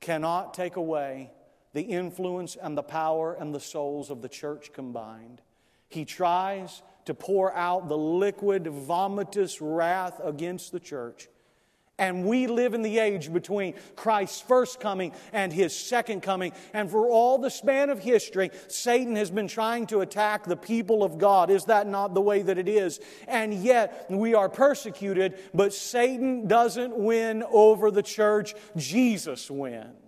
cannot 0.00 0.54
take 0.54 0.76
away 0.76 1.32
the 1.74 1.82
influence 1.82 2.56
and 2.56 2.78
the 2.78 2.82
power 2.82 3.34
and 3.34 3.54
the 3.54 3.60
souls 3.60 4.08
of 4.08 4.22
the 4.22 4.28
church 4.28 4.72
combined. 4.72 5.42
He 5.88 6.04
tries 6.04 6.82
to 7.04 7.14
pour 7.14 7.52
out 7.52 7.88
the 7.88 7.98
liquid, 7.98 8.64
vomitous 8.64 9.58
wrath 9.60 10.20
against 10.24 10.72
the 10.72 10.80
church. 10.80 11.28
And 11.96 12.24
we 12.24 12.48
live 12.48 12.74
in 12.74 12.82
the 12.82 12.98
age 12.98 13.32
between 13.32 13.74
Christ's 13.94 14.40
first 14.40 14.80
coming 14.80 15.12
and 15.32 15.52
his 15.52 15.76
second 15.76 16.22
coming. 16.22 16.52
And 16.72 16.90
for 16.90 17.08
all 17.08 17.38
the 17.38 17.50
span 17.50 17.88
of 17.88 18.00
history, 18.00 18.50
Satan 18.66 19.14
has 19.14 19.30
been 19.30 19.46
trying 19.46 19.86
to 19.88 20.00
attack 20.00 20.44
the 20.44 20.56
people 20.56 21.04
of 21.04 21.18
God. 21.18 21.50
Is 21.50 21.66
that 21.66 21.86
not 21.86 22.14
the 22.14 22.20
way 22.20 22.42
that 22.42 22.58
it 22.58 22.68
is? 22.68 22.98
And 23.28 23.54
yet 23.54 24.06
we 24.10 24.34
are 24.34 24.48
persecuted, 24.48 25.38
but 25.52 25.72
Satan 25.72 26.48
doesn't 26.48 26.96
win 26.96 27.44
over 27.44 27.92
the 27.92 28.02
church, 28.02 28.54
Jesus 28.76 29.48
wins. 29.48 30.03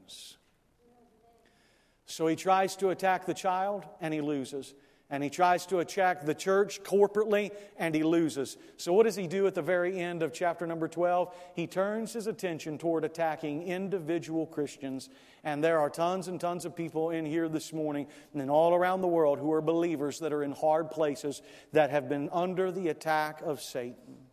So 2.07 2.29
he 2.29 2.37
tries 2.37 2.77
to 2.77 2.91
attack 2.91 3.27
the 3.27 3.35
child 3.35 3.85
and 4.01 4.15
he 4.15 4.21
loses. 4.21 4.75
And 5.09 5.23
he 5.23 5.31
tries 5.31 5.67
to 5.67 5.79
attack 5.79 6.25
the 6.25 6.35
church 6.35 6.83
corporately 6.83 7.53
and 7.77 7.95
he 7.95 8.03
loses. 8.03 8.57
So, 8.77 8.93
what 8.93 9.05
does 9.05 9.15
he 9.15 9.29
do 9.29 9.47
at 9.47 9.55
the 9.55 9.63
very 9.63 10.01
end 10.01 10.25
of 10.25 10.33
chapter 10.33 10.67
number 10.67 10.89
12? 10.89 11.33
He 11.55 11.69
turns 11.69 12.13
his 12.13 12.27
attention 12.27 12.77
toward 12.77 13.05
attacking 13.05 13.63
individual 13.63 14.47
Christians. 14.47 15.09
And 15.45 15.63
there 15.63 15.79
are 15.79 15.91
tons 15.91 16.27
and 16.27 16.41
tons 16.41 16.65
of 16.65 16.75
people 16.75 17.11
in 17.11 17.25
here 17.25 17.49
this 17.49 17.73
morning 17.73 18.09
and 18.35 18.51
all 18.51 18.75
around 18.75 19.01
the 19.01 19.07
world 19.07 19.39
who 19.39 19.53
are 19.53 19.61
believers 19.61 20.19
that 20.19 20.33
are 20.33 20.43
in 20.43 20.51
hard 20.51 20.91
places 20.91 21.41
that 21.73 21.91
have 21.91 22.09
been 22.09 22.29
under 22.33 22.73
the 22.73 22.89
attack 22.89 23.43
of 23.43 23.63
Satan. 23.63 24.26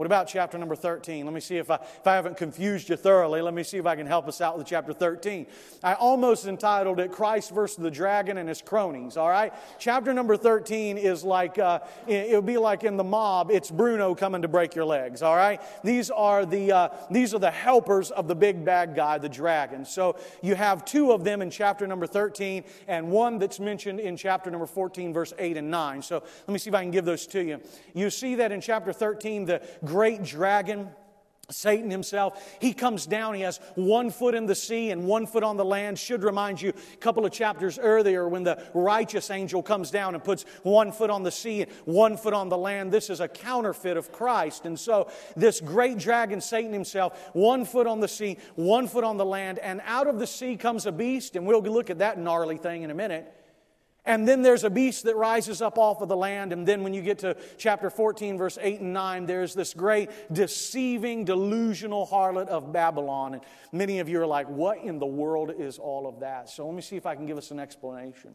What 0.00 0.06
about 0.06 0.28
chapter 0.28 0.56
number 0.56 0.76
13? 0.76 1.26
Let 1.26 1.34
me 1.34 1.40
see 1.40 1.58
if 1.58 1.70
I, 1.70 1.74
if 1.74 2.06
I 2.06 2.14
haven't 2.14 2.38
confused 2.38 2.88
you 2.88 2.96
thoroughly. 2.96 3.42
Let 3.42 3.52
me 3.52 3.62
see 3.62 3.76
if 3.76 3.84
I 3.84 3.96
can 3.96 4.06
help 4.06 4.28
us 4.28 4.40
out 4.40 4.56
with 4.56 4.66
chapter 4.66 4.94
13. 4.94 5.46
I 5.84 5.92
almost 5.92 6.46
entitled 6.46 7.00
it 7.00 7.12
Christ 7.12 7.50
versus 7.50 7.76
the 7.76 7.90
Dragon 7.90 8.38
and 8.38 8.48
His 8.48 8.62
Cronies, 8.62 9.18
all 9.18 9.28
right? 9.28 9.52
Chapter 9.78 10.14
number 10.14 10.38
13 10.38 10.96
is 10.96 11.22
like, 11.22 11.58
uh, 11.58 11.80
it 12.08 12.34
would 12.34 12.46
be 12.46 12.56
like 12.56 12.82
in 12.82 12.96
the 12.96 13.04
mob, 13.04 13.50
it's 13.50 13.70
Bruno 13.70 14.14
coming 14.14 14.40
to 14.40 14.48
break 14.48 14.74
your 14.74 14.86
legs, 14.86 15.20
all 15.20 15.36
right? 15.36 15.60
These 15.84 16.10
are, 16.10 16.46
the, 16.46 16.72
uh, 16.72 16.88
these 17.10 17.34
are 17.34 17.38
the 17.38 17.50
helpers 17.50 18.10
of 18.10 18.26
the 18.26 18.34
big 18.34 18.64
bad 18.64 18.96
guy, 18.96 19.18
the 19.18 19.28
dragon. 19.28 19.84
So 19.84 20.16
you 20.40 20.54
have 20.54 20.86
two 20.86 21.12
of 21.12 21.24
them 21.24 21.42
in 21.42 21.50
chapter 21.50 21.86
number 21.86 22.06
13 22.06 22.64
and 22.88 23.10
one 23.10 23.38
that's 23.38 23.60
mentioned 23.60 24.00
in 24.00 24.16
chapter 24.16 24.50
number 24.50 24.66
14, 24.66 25.12
verse 25.12 25.34
8 25.38 25.58
and 25.58 25.70
9. 25.70 26.00
So 26.00 26.22
let 26.46 26.48
me 26.48 26.58
see 26.58 26.70
if 26.70 26.74
I 26.74 26.80
can 26.80 26.90
give 26.90 27.04
those 27.04 27.26
to 27.26 27.44
you. 27.44 27.60
You 27.92 28.08
see 28.08 28.36
that 28.36 28.50
in 28.50 28.62
chapter 28.62 28.94
13, 28.94 29.44
the 29.44 29.60
great 29.90 30.22
dragon 30.22 30.88
Satan 31.52 31.90
himself, 31.90 32.56
he 32.60 32.72
comes 32.72 33.06
down. 33.06 33.34
He 33.34 33.42
has 33.42 33.58
one 33.74 34.10
foot 34.10 34.34
in 34.34 34.46
the 34.46 34.54
sea 34.54 34.90
and 34.90 35.04
one 35.06 35.26
foot 35.26 35.42
on 35.42 35.56
the 35.56 35.64
land. 35.64 35.98
Should 35.98 36.22
remind 36.22 36.60
you 36.60 36.70
a 36.70 36.96
couple 36.98 37.26
of 37.26 37.32
chapters 37.32 37.78
earlier 37.78 38.28
when 38.28 38.44
the 38.44 38.62
righteous 38.74 39.30
angel 39.30 39.62
comes 39.62 39.90
down 39.90 40.14
and 40.14 40.22
puts 40.22 40.44
one 40.62 40.92
foot 40.92 41.10
on 41.10 41.22
the 41.22 41.30
sea 41.30 41.62
and 41.62 41.70
one 41.84 42.16
foot 42.16 42.34
on 42.34 42.48
the 42.48 42.58
land. 42.58 42.92
This 42.92 43.10
is 43.10 43.20
a 43.20 43.28
counterfeit 43.28 43.96
of 43.96 44.12
Christ. 44.12 44.64
And 44.64 44.78
so, 44.78 45.10
this 45.36 45.60
great 45.60 45.98
dragon, 45.98 46.40
Satan 46.40 46.72
himself, 46.72 47.30
one 47.32 47.64
foot 47.64 47.86
on 47.86 48.00
the 48.00 48.08
sea, 48.08 48.38
one 48.54 48.86
foot 48.86 49.04
on 49.04 49.16
the 49.16 49.24
land, 49.24 49.58
and 49.58 49.80
out 49.84 50.06
of 50.06 50.18
the 50.18 50.26
sea 50.26 50.56
comes 50.56 50.86
a 50.86 50.92
beast. 50.92 51.36
And 51.36 51.46
we'll 51.46 51.60
look 51.60 51.90
at 51.90 51.98
that 51.98 52.18
gnarly 52.18 52.56
thing 52.56 52.82
in 52.82 52.90
a 52.90 52.94
minute. 52.94 53.39
And 54.04 54.26
then 54.26 54.42
there's 54.42 54.64
a 54.64 54.70
beast 54.70 55.04
that 55.04 55.16
rises 55.16 55.60
up 55.60 55.78
off 55.78 56.00
of 56.00 56.08
the 56.08 56.16
land. 56.16 56.52
And 56.52 56.66
then 56.66 56.82
when 56.82 56.94
you 56.94 57.02
get 57.02 57.18
to 57.20 57.36
chapter 57.58 57.90
14, 57.90 58.38
verse 58.38 58.58
8 58.60 58.80
and 58.80 58.92
9, 58.92 59.26
there's 59.26 59.54
this 59.54 59.74
great 59.74 60.10
deceiving, 60.32 61.24
delusional 61.24 62.06
harlot 62.06 62.48
of 62.48 62.72
Babylon. 62.72 63.34
And 63.34 63.42
many 63.72 63.98
of 63.98 64.08
you 64.08 64.20
are 64.20 64.26
like, 64.26 64.48
what 64.48 64.78
in 64.78 64.98
the 64.98 65.06
world 65.06 65.52
is 65.56 65.78
all 65.78 66.06
of 66.06 66.20
that? 66.20 66.48
So 66.48 66.66
let 66.66 66.74
me 66.74 66.82
see 66.82 66.96
if 66.96 67.06
I 67.06 67.14
can 67.14 67.26
give 67.26 67.38
us 67.38 67.50
an 67.50 67.60
explanation. 67.60 68.30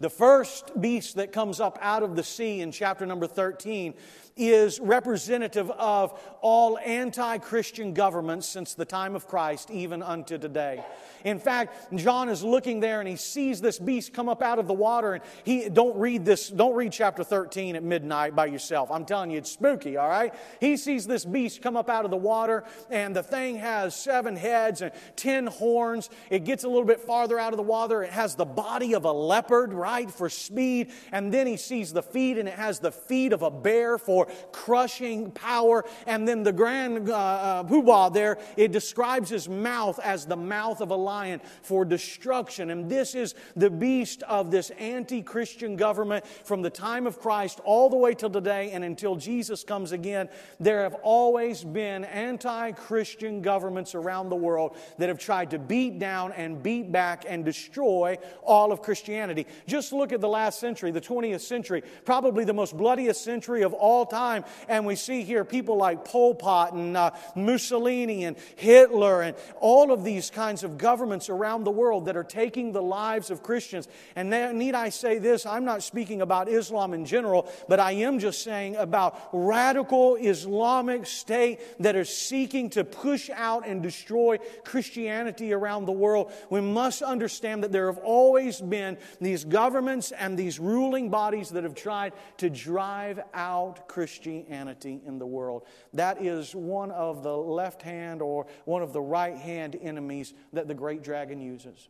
The 0.00 0.08
first 0.08 0.80
beast 0.80 1.16
that 1.16 1.30
comes 1.30 1.60
up 1.60 1.78
out 1.82 2.02
of 2.02 2.16
the 2.16 2.22
sea 2.22 2.62
in 2.62 2.72
chapter 2.72 3.04
number 3.04 3.26
13 3.26 3.92
is 4.34 4.80
representative 4.80 5.70
of 5.72 6.18
all 6.40 6.78
anti 6.78 7.36
Christian 7.36 7.92
governments 7.92 8.46
since 8.46 8.72
the 8.72 8.86
time 8.86 9.14
of 9.14 9.28
Christ, 9.28 9.70
even 9.70 10.02
unto 10.02 10.38
today. 10.38 10.82
In 11.24 11.38
fact, 11.38 11.94
John 11.94 12.30
is 12.30 12.42
looking 12.42 12.80
there 12.80 13.00
and 13.00 13.08
he 13.08 13.16
sees 13.16 13.60
this 13.60 13.78
beast 13.78 14.14
come 14.14 14.30
up 14.30 14.42
out 14.42 14.58
of 14.58 14.66
the 14.66 14.74
water. 14.74 15.14
And 15.14 15.22
he 15.44 15.68
don't 15.68 15.98
read 15.98 16.24
this, 16.24 16.48
don't 16.48 16.74
read 16.74 16.92
chapter 16.92 17.22
13 17.22 17.76
at 17.76 17.82
midnight 17.82 18.34
by 18.34 18.46
yourself. 18.46 18.90
I'm 18.90 19.04
telling 19.04 19.30
you, 19.30 19.36
it's 19.36 19.52
spooky, 19.52 19.98
all 19.98 20.08
right? 20.08 20.34
He 20.60 20.78
sees 20.78 21.06
this 21.06 21.26
beast 21.26 21.60
come 21.60 21.76
up 21.76 21.90
out 21.90 22.06
of 22.06 22.10
the 22.10 22.16
water, 22.16 22.64
and 22.88 23.14
the 23.14 23.22
thing 23.22 23.56
has 23.56 23.94
seven 23.94 24.36
heads 24.36 24.80
and 24.80 24.92
ten 25.16 25.46
horns. 25.46 26.08
It 26.30 26.44
gets 26.44 26.64
a 26.64 26.68
little 26.68 26.84
bit 26.84 27.00
farther 27.00 27.38
out 27.38 27.52
of 27.52 27.58
the 27.58 27.62
water. 27.62 28.02
It 28.02 28.12
has 28.12 28.34
the 28.36 28.46
body 28.46 28.94
of 28.94 29.04
a 29.04 29.12
leopard, 29.12 29.74
right, 29.74 29.89
for 30.12 30.28
speed. 30.28 30.90
And 31.12 31.32
then 31.32 31.46
he 31.46 31.56
sees 31.56 31.92
the 31.92 32.02
feet, 32.02 32.38
and 32.38 32.48
it 32.48 32.54
has 32.54 32.78
the 32.78 32.92
feet 32.92 33.32
of 33.32 33.42
a 33.42 33.50
bear 33.50 33.98
for 33.98 34.26
crushing 34.52 35.30
power. 35.32 35.84
And 36.06 36.26
then 36.26 36.42
the 36.42 36.52
grand 36.52 37.10
uh, 37.10 37.14
uh, 37.14 37.64
poobah 37.64 38.12
there, 38.12 38.38
it 38.56 38.72
describes 38.72 39.30
his 39.30 39.48
mouth 39.48 39.98
as 40.00 40.26
the 40.26 40.36
mouth 40.36 40.80
of 40.80 40.90
a 40.90 40.96
lion 40.96 41.40
for 41.62 41.84
destruction. 41.84 42.70
And 42.70 42.90
this 42.90 43.14
is 43.14 43.34
the 43.56 43.70
beast 43.70 44.22
of 44.24 44.50
this 44.50 44.70
anti 44.70 45.22
Christian 45.22 45.76
government 45.76 46.26
from 46.26 46.62
the 46.62 46.70
time 46.70 47.06
of 47.06 47.18
Christ 47.18 47.60
all 47.64 47.88
the 47.88 47.96
way 47.96 48.14
till 48.14 48.30
today 48.30 48.70
and 48.72 48.84
until 48.84 49.16
Jesus 49.16 49.64
comes 49.64 49.92
again. 49.92 50.28
There 50.58 50.82
have 50.82 50.94
always 51.02 51.64
been 51.64 52.04
anti 52.04 52.72
Christian 52.72 53.42
governments 53.42 53.94
around 53.94 54.28
the 54.28 54.36
world 54.36 54.76
that 54.98 55.08
have 55.08 55.18
tried 55.18 55.50
to 55.50 55.58
beat 55.58 55.98
down 55.98 56.32
and 56.32 56.62
beat 56.62 56.92
back 56.92 57.24
and 57.26 57.44
destroy 57.44 58.18
all 58.42 58.72
of 58.72 58.82
Christianity. 58.82 59.46
Just 59.66 59.79
look 59.92 60.12
at 60.12 60.20
the 60.20 60.28
last 60.28 60.60
century, 60.60 60.90
the 60.90 61.00
20th 61.00 61.40
century, 61.40 61.82
probably 62.04 62.44
the 62.44 62.52
most 62.52 62.76
bloodiest 62.76 63.24
century 63.24 63.62
of 63.62 63.72
all 63.72 64.04
time. 64.06 64.44
And 64.68 64.86
we 64.86 64.96
see 64.96 65.22
here 65.22 65.44
people 65.44 65.76
like 65.76 66.04
Pol 66.04 66.34
Pot 66.34 66.72
and 66.72 66.96
uh, 66.96 67.12
Mussolini 67.34 68.24
and 68.24 68.36
Hitler 68.56 69.22
and 69.22 69.36
all 69.60 69.92
of 69.92 70.04
these 70.04 70.30
kinds 70.30 70.64
of 70.64 70.78
governments 70.78 71.28
around 71.28 71.64
the 71.64 71.70
world 71.70 72.06
that 72.06 72.16
are 72.16 72.24
taking 72.24 72.72
the 72.72 72.82
lives 72.82 73.30
of 73.30 73.42
Christians. 73.42 73.88
And 74.14 74.30
need 74.58 74.74
I 74.74 74.90
say 74.90 75.18
this? 75.18 75.46
I'm 75.46 75.64
not 75.64 75.82
speaking 75.82 76.20
about 76.22 76.48
Islam 76.48 76.94
in 76.94 77.04
general, 77.04 77.50
but 77.68 77.80
I 77.80 77.92
am 77.92 78.18
just 78.18 78.42
saying 78.42 78.76
about 78.76 79.18
radical 79.32 80.16
Islamic 80.16 81.06
state 81.06 81.60
that 81.80 81.96
are 81.96 82.04
seeking 82.04 82.70
to 82.70 82.84
push 82.84 83.30
out 83.30 83.66
and 83.66 83.82
destroy 83.82 84.38
Christianity 84.64 85.52
around 85.52 85.86
the 85.86 85.92
world. 85.92 86.32
We 86.50 86.60
must 86.60 87.02
understand 87.02 87.64
that 87.64 87.72
there 87.72 87.86
have 87.86 87.98
always 87.98 88.60
been 88.60 88.98
these 89.20 89.44
governments 89.44 89.69
and 90.12 90.38
these 90.38 90.58
ruling 90.58 91.10
bodies 91.10 91.50
that 91.50 91.64
have 91.64 91.74
tried 91.74 92.12
to 92.38 92.50
drive 92.50 93.20
out 93.34 93.88
Christianity 93.88 95.00
in 95.06 95.18
the 95.18 95.26
world. 95.26 95.66
That 95.92 96.22
is 96.22 96.54
one 96.54 96.90
of 96.90 97.22
the 97.22 97.36
left 97.36 97.82
hand 97.82 98.22
or 98.22 98.46
one 98.64 98.82
of 98.82 98.92
the 98.92 99.00
right 99.00 99.36
hand 99.36 99.76
enemies 99.80 100.34
that 100.52 100.68
the 100.68 100.74
great 100.74 101.02
dragon 101.02 101.40
uses. 101.40 101.88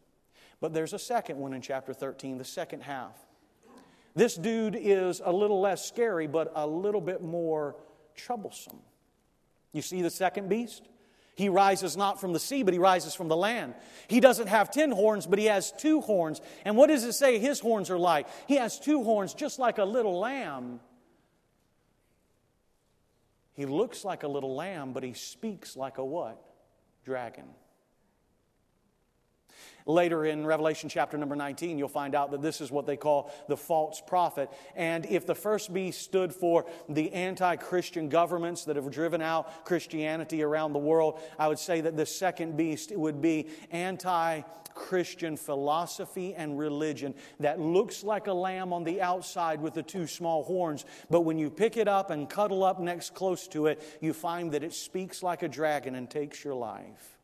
But 0.60 0.74
there's 0.74 0.92
a 0.92 0.98
second 0.98 1.38
one 1.38 1.54
in 1.54 1.62
chapter 1.62 1.94
13, 1.94 2.38
the 2.38 2.44
second 2.44 2.82
half. 2.82 3.16
This 4.14 4.34
dude 4.34 4.76
is 4.78 5.22
a 5.24 5.32
little 5.32 5.60
less 5.60 5.86
scary, 5.86 6.26
but 6.26 6.52
a 6.54 6.66
little 6.66 7.00
bit 7.00 7.22
more 7.22 7.76
troublesome. 8.14 8.80
You 9.72 9.82
see 9.82 10.02
the 10.02 10.10
second 10.10 10.48
beast? 10.48 10.88
He 11.40 11.48
rises 11.48 11.96
not 11.96 12.20
from 12.20 12.34
the 12.34 12.38
sea, 12.38 12.62
but 12.62 12.74
he 12.74 12.78
rises 12.78 13.14
from 13.14 13.28
the 13.28 13.36
land. 13.36 13.72
He 14.08 14.20
doesn't 14.20 14.48
have 14.48 14.70
ten 14.70 14.90
horns, 14.90 15.26
but 15.26 15.38
he 15.38 15.46
has 15.46 15.72
two 15.72 16.02
horns. 16.02 16.42
And 16.66 16.76
what 16.76 16.88
does 16.88 17.02
it 17.04 17.14
say 17.14 17.38
his 17.38 17.60
horns 17.60 17.88
are 17.88 17.98
like? 17.98 18.26
He 18.46 18.56
has 18.56 18.78
two 18.78 19.02
horns, 19.02 19.32
just 19.32 19.58
like 19.58 19.78
a 19.78 19.84
little 19.84 20.20
lamb. 20.20 20.80
He 23.54 23.64
looks 23.64 24.04
like 24.04 24.22
a 24.22 24.28
little 24.28 24.54
lamb, 24.54 24.92
but 24.92 25.02
he 25.02 25.14
speaks 25.14 25.78
like 25.78 25.96
a 25.96 26.04
what? 26.04 26.44
Dragon. 27.06 27.46
Later 29.90 30.24
in 30.24 30.46
Revelation 30.46 30.88
chapter 30.88 31.18
number 31.18 31.34
19, 31.34 31.76
you'll 31.76 31.88
find 31.88 32.14
out 32.14 32.30
that 32.30 32.42
this 32.42 32.60
is 32.60 32.70
what 32.70 32.86
they 32.86 32.96
call 32.96 33.32
the 33.48 33.56
false 33.56 34.00
prophet. 34.00 34.48
And 34.76 35.04
if 35.06 35.26
the 35.26 35.34
first 35.34 35.72
beast 35.74 36.02
stood 36.02 36.32
for 36.32 36.64
the 36.88 37.12
anti 37.12 37.56
Christian 37.56 38.08
governments 38.08 38.64
that 38.66 38.76
have 38.76 38.88
driven 38.92 39.20
out 39.20 39.64
Christianity 39.64 40.44
around 40.44 40.74
the 40.74 40.78
world, 40.78 41.18
I 41.40 41.48
would 41.48 41.58
say 41.58 41.80
that 41.80 41.96
the 41.96 42.06
second 42.06 42.56
beast 42.56 42.92
would 42.94 43.20
be 43.20 43.48
anti 43.72 44.42
Christian 44.74 45.36
philosophy 45.36 46.36
and 46.36 46.56
religion 46.56 47.12
that 47.40 47.58
looks 47.58 48.04
like 48.04 48.28
a 48.28 48.32
lamb 48.32 48.72
on 48.72 48.84
the 48.84 49.02
outside 49.02 49.60
with 49.60 49.74
the 49.74 49.82
two 49.82 50.06
small 50.06 50.44
horns, 50.44 50.84
but 51.10 51.22
when 51.22 51.36
you 51.36 51.50
pick 51.50 51.76
it 51.76 51.88
up 51.88 52.10
and 52.10 52.30
cuddle 52.30 52.62
up 52.62 52.78
next 52.78 53.12
close 53.12 53.48
to 53.48 53.66
it, 53.66 53.82
you 54.00 54.12
find 54.12 54.52
that 54.52 54.62
it 54.62 54.72
speaks 54.72 55.20
like 55.24 55.42
a 55.42 55.48
dragon 55.48 55.96
and 55.96 56.08
takes 56.08 56.44
your 56.44 56.54
life. 56.54 57.19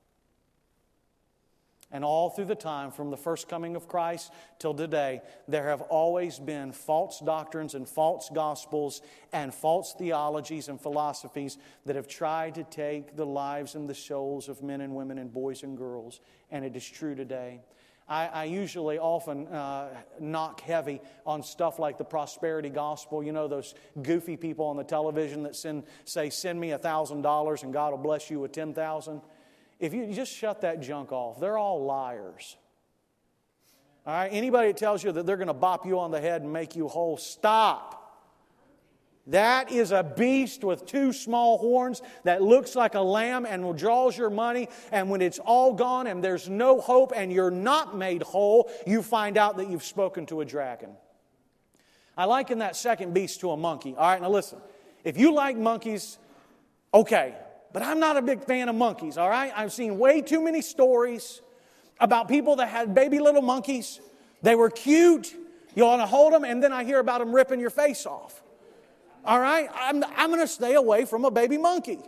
And 1.93 2.05
all 2.05 2.31
through 2.31 2.47
the 2.47 2.57
time, 2.57 2.90
from 2.90 3.11
the 3.11 3.16
first 3.16 3.49
coming 3.49 3.76
of 3.76 3.87
Christ 3.87 4.33
till 4.59 4.75
today, 4.75 5.23
there 5.47 5.69
have 5.69 5.83
always 5.83 6.38
been 6.38 6.73
false 6.73 7.21
doctrines 7.21 7.75
and 7.75 7.88
false 7.88 8.28
gospels 8.28 9.02
and 9.33 9.55
false 9.55 9.95
theologies 9.97 10.69
and 10.69 10.81
philosophies 10.81 11.59
that 11.85 11.95
have 11.95 12.09
tried 12.09 12.57
to 12.57 12.64
take 12.64 13.14
the 13.16 13.25
lives 13.26 13.76
and 13.76 13.88
the 13.88 13.95
souls 13.95 14.49
of 14.49 14.62
men 14.62 14.81
and 14.81 14.97
women 14.97 15.19
and 15.19 15.33
boys 15.33 15.62
and 15.62 15.78
girls. 15.78 16.21
And 16.50 16.64
it 16.64 16.75
is 16.75 16.87
true 16.88 17.14
today. 17.14 17.61
I, 18.09 18.26
I 18.26 18.45
usually 18.45 18.99
often 18.99 19.49
uh, 19.49 19.88
knock 20.21 20.61
heavy 20.61 21.00
on 21.25 21.43
stuff 21.43 21.78
like 21.78 21.99
the 21.99 22.05
prosperity 22.05 22.69
gospel. 22.69 23.23
You 23.23 23.33
know, 23.33 23.49
those 23.49 23.75
goofy 24.00 24.37
people 24.37 24.66
on 24.66 24.76
the 24.76 24.85
television 24.85 25.43
that 25.43 25.57
send, 25.57 25.85
say, 26.05 26.31
Send 26.31 26.61
me 26.61 26.71
$1,000 26.71 27.62
and 27.62 27.73
God 27.73 27.90
will 27.90 27.99
bless 27.99 28.31
you 28.31 28.40
with 28.40 28.52
10000 28.52 29.21
if 29.78 29.92
you 29.92 30.12
just 30.12 30.33
shut 30.33 30.62
that 30.62 30.80
junk 30.80 31.12
off, 31.12 31.38
they're 31.40 31.59
all 31.59 31.85
liars. 31.85 32.56
All 34.06 34.14
right? 34.14 34.28
Anybody 34.33 34.68
that 34.68 34.78
tells 34.78 35.02
you 35.04 35.12
that 35.12 35.26
they're 35.26 35.37
going 35.37 35.49
to 35.49 35.54
bop 35.54 35.85
you 35.85 35.99
on 35.99 36.11
the 36.11 36.21
head 36.21 36.42
and 36.42 36.52
make 36.52 36.76
you 36.76 36.88
whole, 36.88 37.16
stop. 37.16 38.02
That 39.28 39.73
is 39.73 39.90
a 39.90 40.04
beast 40.04 40.62
with 40.62 40.87
two 40.87 41.12
small 41.12 41.59
horns 41.59 42.00
that 42.23 42.42
looks 42.42 42.76
like 42.76 42.95
a 42.95 43.00
lamb 43.00 43.45
and 43.45 43.76
draws 43.76 44.16
your 44.16 44.30
money. 44.30 44.68
And 44.92 45.11
when 45.11 45.21
it's 45.21 45.40
all 45.40 45.73
gone 45.73 46.06
and 46.06 46.23
there's 46.23 46.49
no 46.49 46.80
hope 46.80 47.12
and 47.14 47.33
you're 47.33 47.50
not 47.50 47.97
made 47.97 48.23
whole, 48.23 48.71
you 48.87 49.02
find 49.02 49.37
out 49.37 49.56
that 49.56 49.68
you've 49.68 49.85
spoken 49.85 50.26
to 50.26 50.42
a 50.42 50.45
dragon. 50.45 50.90
I 52.16 52.26
liken 52.26 52.59
that 52.59 52.76
second 52.76 53.14
beast 53.14 53.40
to 53.40 53.50
a 53.50 53.56
monkey. 53.56 53.95
All 53.97 54.09
right, 54.09 54.23
now 54.23 54.30
listen. 54.30 54.59
If 55.02 55.18
you 55.18 55.35
like 55.35 55.56
monkeys, 55.56 56.18
okay. 56.95 57.35
But 57.73 57.82
I'm 57.82 58.00
not 58.00 58.16
a 58.16 58.23
big 58.23 58.44
fan 58.44 58.68
of 58.68 58.75
monkeys, 58.75 59.18
all 59.18 59.28
right? 59.28 59.52
I've 59.54 59.73
seen 59.73 59.99
way 59.99 60.23
too 60.23 60.42
many 60.42 60.62
stories 60.62 61.40
about 62.00 62.28
people 62.28 62.56
that 62.56 62.68
had 62.68 62.94
baby 62.94 63.18
little 63.18 63.42
monkeys. 63.42 64.00
They 64.42 64.54
were 64.54 64.70
cute. 64.70 65.35
You 65.75 65.85
want 65.85 66.00
to 66.00 66.06
hold 66.06 66.32
them, 66.32 66.44
and 66.44 66.62
then 66.62 66.73
I 66.73 66.85
hear 66.85 67.00
about 67.00 67.20
them 67.20 67.35
ripping 67.35 67.61
your 67.61 67.70
face 67.70 68.06
off. 68.06 68.42
All 69.25 69.40
right? 69.40 69.68
I'm, 69.75 70.02
I'm 70.16 70.30
going 70.30 70.40
to 70.40 70.49
stay 70.49 70.75
away 70.75 71.04
from 71.04 71.25
a 71.25 71.30
baby 71.30 71.58
monkey. 71.58 71.99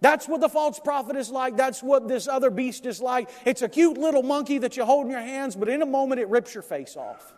That's 0.00 0.28
what 0.28 0.40
the 0.40 0.48
false 0.48 0.78
prophet 0.78 1.16
is 1.16 1.30
like. 1.30 1.56
That's 1.56 1.82
what 1.82 2.08
this 2.08 2.28
other 2.28 2.50
beast 2.50 2.84
is 2.84 3.00
like. 3.00 3.30
It's 3.46 3.62
a 3.62 3.68
cute 3.68 3.96
little 3.96 4.22
monkey 4.22 4.58
that 4.58 4.76
you 4.76 4.84
hold 4.84 5.06
in 5.06 5.10
your 5.10 5.20
hands, 5.20 5.56
but 5.56 5.68
in 5.68 5.80
a 5.80 5.86
moment 5.86 6.20
it 6.20 6.28
rips 6.28 6.52
your 6.52 6.62
face 6.62 6.96
off. 6.96 7.32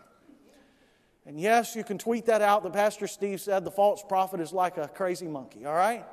And 1.25 1.39
yes, 1.39 1.75
you 1.75 1.83
can 1.83 1.97
tweet 1.97 2.25
that 2.25 2.41
out. 2.41 2.63
The 2.63 2.69
Pastor 2.69 3.07
Steve 3.07 3.39
said 3.39 3.63
the 3.63 3.71
false 3.71 4.03
prophet 4.03 4.39
is 4.39 4.51
like 4.51 4.77
a 4.77 4.87
crazy 4.87 5.27
monkey, 5.27 5.65
all 5.65 5.75
right? 5.75 6.05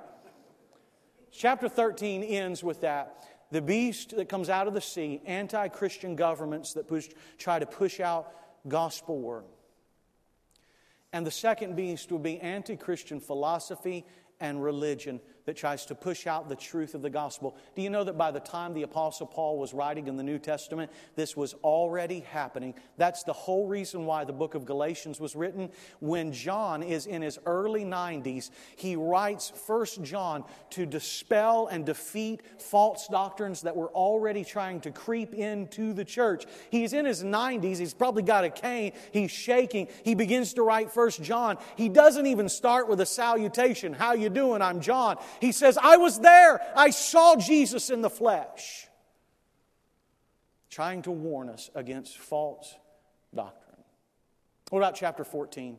Chapter 1.36 1.68
13 1.68 2.22
ends 2.22 2.62
with 2.62 2.82
that. 2.82 3.24
The 3.50 3.60
beast 3.60 4.16
that 4.16 4.28
comes 4.28 4.48
out 4.48 4.68
of 4.68 4.74
the 4.74 4.80
sea, 4.80 5.20
anti 5.26 5.68
Christian 5.68 6.14
governments 6.14 6.74
that 6.74 6.86
push, 6.86 7.08
try 7.38 7.58
to 7.58 7.66
push 7.66 7.98
out 7.98 8.32
gospel 8.68 9.18
word. 9.18 9.44
And 11.12 11.26
the 11.26 11.32
second 11.32 11.74
beast 11.74 12.12
will 12.12 12.20
be 12.20 12.40
anti 12.40 12.76
Christian 12.76 13.20
philosophy 13.20 14.06
and 14.38 14.62
religion 14.62 15.20
that 15.46 15.56
tries 15.56 15.84
to 15.86 15.94
push 15.94 16.26
out 16.26 16.48
the 16.48 16.56
truth 16.56 16.94
of 16.94 17.02
the 17.02 17.10
gospel. 17.10 17.56
Do 17.74 17.82
you 17.82 17.90
know 17.90 18.04
that 18.04 18.16
by 18.16 18.30
the 18.30 18.40
time 18.40 18.72
the 18.72 18.82
Apostle 18.82 19.26
Paul 19.26 19.58
was 19.58 19.74
writing 19.74 20.06
in 20.06 20.16
the 20.16 20.22
New 20.22 20.38
Testament, 20.38 20.90
this 21.16 21.36
was 21.36 21.54
already 21.62 22.20
happening? 22.20 22.74
That's 22.96 23.24
the 23.24 23.32
whole 23.32 23.66
reason 23.66 24.06
why 24.06 24.24
the 24.24 24.32
book 24.32 24.54
of 24.54 24.64
Galatians 24.64 25.20
was 25.20 25.36
written. 25.36 25.70
When 26.00 26.32
John 26.32 26.82
is 26.82 27.06
in 27.06 27.22
his 27.22 27.38
early 27.44 27.84
90s, 27.84 28.50
he 28.76 28.96
writes 28.96 29.52
First 29.66 30.02
John 30.02 30.44
to 30.70 30.86
dispel 30.86 31.66
and 31.66 31.84
defeat 31.84 32.40
false 32.58 33.06
doctrines 33.08 33.62
that 33.62 33.76
were 33.76 33.88
already 33.88 34.44
trying 34.44 34.80
to 34.80 34.90
creep 34.90 35.34
into 35.34 35.92
the 35.92 36.04
church. 36.04 36.46
He's 36.70 36.92
in 36.92 37.04
his 37.04 37.22
90s, 37.22 37.78
he's 37.78 37.94
probably 37.94 38.22
got 38.22 38.44
a 38.44 38.50
cane, 38.50 38.92
he's 39.12 39.30
shaking. 39.30 39.88
He 40.04 40.14
begins 40.14 40.54
to 40.54 40.62
write 40.62 40.90
First 40.90 41.22
John. 41.22 41.58
He 41.76 41.88
doesn't 41.88 42.26
even 42.26 42.48
start 42.48 42.88
with 42.88 43.00
a 43.00 43.06
salutation. 43.06 43.92
How 43.92 44.14
you 44.14 44.30
doing? 44.30 44.62
I'm 44.62 44.80
John. 44.80 45.18
He 45.40 45.52
says, 45.52 45.78
I 45.80 45.96
was 45.96 46.20
there. 46.20 46.60
I 46.76 46.90
saw 46.90 47.36
Jesus 47.36 47.90
in 47.90 48.00
the 48.00 48.10
flesh. 48.10 48.88
Trying 50.70 51.02
to 51.02 51.10
warn 51.10 51.48
us 51.48 51.70
against 51.74 52.18
false 52.18 52.74
doctrine. 53.34 53.82
What 54.70 54.80
about 54.80 54.94
chapter 54.96 55.24
14? 55.24 55.78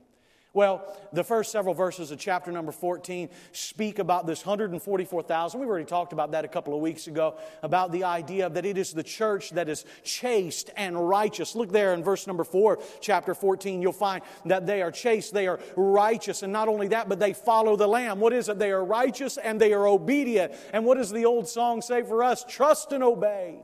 Well, 0.56 0.88
the 1.12 1.26
first 1.26 1.52
several 1.52 1.76
verses 1.76 2.12
of 2.12 2.18
chapter 2.18 2.50
number 2.50 2.72
14 2.72 3.30
speak 3.52 4.00
about 4.00 4.26
this 4.26 4.46
144,000. 4.46 5.60
We've 5.60 5.68
already 5.68 5.84
talked 5.84 6.14
about 6.14 6.32
that 6.32 6.46
a 6.46 6.48
couple 6.48 6.74
of 6.74 6.80
weeks 6.80 7.08
ago, 7.08 7.36
about 7.62 7.92
the 7.92 8.06
idea 8.06 8.50
that 8.50 8.66
it 8.66 8.78
is 8.78 8.94
the 8.94 9.04
church 9.04 9.50
that 9.52 9.68
is 9.68 9.84
chaste 10.06 10.70
and 10.78 11.10
righteous. 11.10 11.56
Look 11.56 11.74
there 11.74 11.94
in 11.94 12.06
verse 12.06 12.26
number 12.26 12.46
4, 12.46 12.80
chapter 13.02 13.36
14. 13.36 13.82
You'll 13.82 13.92
find 13.92 14.24
that 14.46 14.66
they 14.66 14.82
are 14.82 14.92
chaste, 14.92 15.34
they 15.34 15.48
are 15.48 15.60
righteous, 15.76 16.42
and 16.42 16.54
not 16.54 16.70
only 16.70 16.88
that, 16.88 17.10
but 17.10 17.20
they 17.20 17.34
follow 17.34 17.76
the 17.76 17.88
Lamb. 17.88 18.22
What 18.22 18.32
is 18.32 18.48
it? 18.48 18.58
They 18.58 18.72
are 18.72 18.86
righteous 18.86 19.36
and 19.36 19.60
they 19.60 19.74
are 19.74 19.86
obedient. 19.86 20.54
And 20.72 20.86
what 20.86 20.98
does 20.98 21.12
the 21.12 21.26
old 21.26 21.50
song 21.50 21.82
say 21.82 22.02
for 22.02 22.24
us? 22.24 22.46
Trust 22.48 22.94
and 22.94 23.04
obey. 23.04 23.60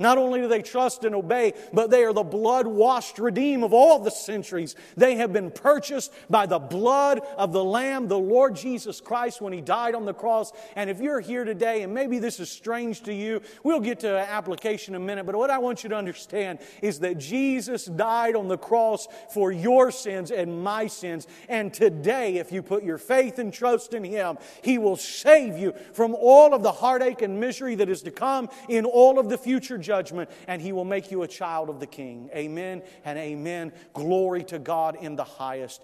Not 0.00 0.18
only 0.18 0.40
do 0.40 0.48
they 0.48 0.62
trust 0.62 1.04
and 1.04 1.14
obey, 1.14 1.52
but 1.72 1.90
they 1.90 2.02
are 2.04 2.14
the 2.14 2.22
blood 2.22 2.66
washed 2.66 3.18
redeem 3.18 3.62
of 3.62 3.74
all 3.74 3.98
the 3.98 4.10
centuries. 4.10 4.74
They 4.96 5.16
have 5.16 5.32
been 5.32 5.50
purchased 5.50 6.12
by 6.30 6.46
the 6.46 6.58
blood 6.58 7.20
of 7.36 7.52
the 7.52 7.62
Lamb, 7.62 8.08
the 8.08 8.18
Lord 8.18 8.56
Jesus 8.56 9.00
Christ, 9.00 9.42
when 9.42 9.52
He 9.52 9.60
died 9.60 9.94
on 9.94 10.06
the 10.06 10.14
cross. 10.14 10.52
And 10.74 10.88
if 10.88 11.00
you're 11.00 11.20
here 11.20 11.44
today, 11.44 11.82
and 11.82 11.92
maybe 11.92 12.18
this 12.18 12.40
is 12.40 12.50
strange 12.50 13.02
to 13.02 13.12
you, 13.12 13.42
we'll 13.62 13.80
get 13.80 14.00
to 14.00 14.18
application 14.18 14.94
in 14.94 15.02
a 15.02 15.04
minute, 15.04 15.26
but 15.26 15.36
what 15.36 15.50
I 15.50 15.58
want 15.58 15.84
you 15.84 15.90
to 15.90 15.96
understand 15.96 16.60
is 16.80 17.00
that 17.00 17.18
Jesus 17.18 17.84
died 17.84 18.34
on 18.34 18.48
the 18.48 18.56
cross 18.56 19.06
for 19.34 19.52
your 19.52 19.90
sins 19.90 20.30
and 20.30 20.64
my 20.64 20.86
sins. 20.86 21.26
And 21.48 21.74
today, 21.74 22.38
if 22.38 22.50
you 22.50 22.62
put 22.62 22.82
your 22.82 22.98
faith 22.98 23.38
and 23.38 23.52
trust 23.52 23.92
in 23.92 24.04
Him, 24.04 24.38
He 24.62 24.78
will 24.78 24.96
save 24.96 25.58
you 25.58 25.74
from 25.92 26.14
all 26.14 26.54
of 26.54 26.62
the 26.62 26.72
heartache 26.72 27.20
and 27.20 27.38
misery 27.38 27.74
that 27.74 27.90
is 27.90 28.00
to 28.02 28.10
come 28.10 28.48
in 28.68 28.86
all 28.86 29.18
of 29.18 29.28
the 29.28 29.36
future 29.36 29.76
judgment, 29.90 30.30
and 30.46 30.62
he 30.62 30.70
will 30.70 30.84
make 30.84 31.10
you 31.10 31.24
a 31.24 31.26
child 31.26 31.68
of 31.68 31.80
the 31.80 31.86
king. 31.86 32.30
Amen 32.32 32.84
and 33.04 33.18
amen. 33.18 33.72
Glory 33.92 34.44
to 34.44 34.60
God 34.60 34.96
in 35.00 35.16
the 35.16 35.24
highest. 35.24 35.82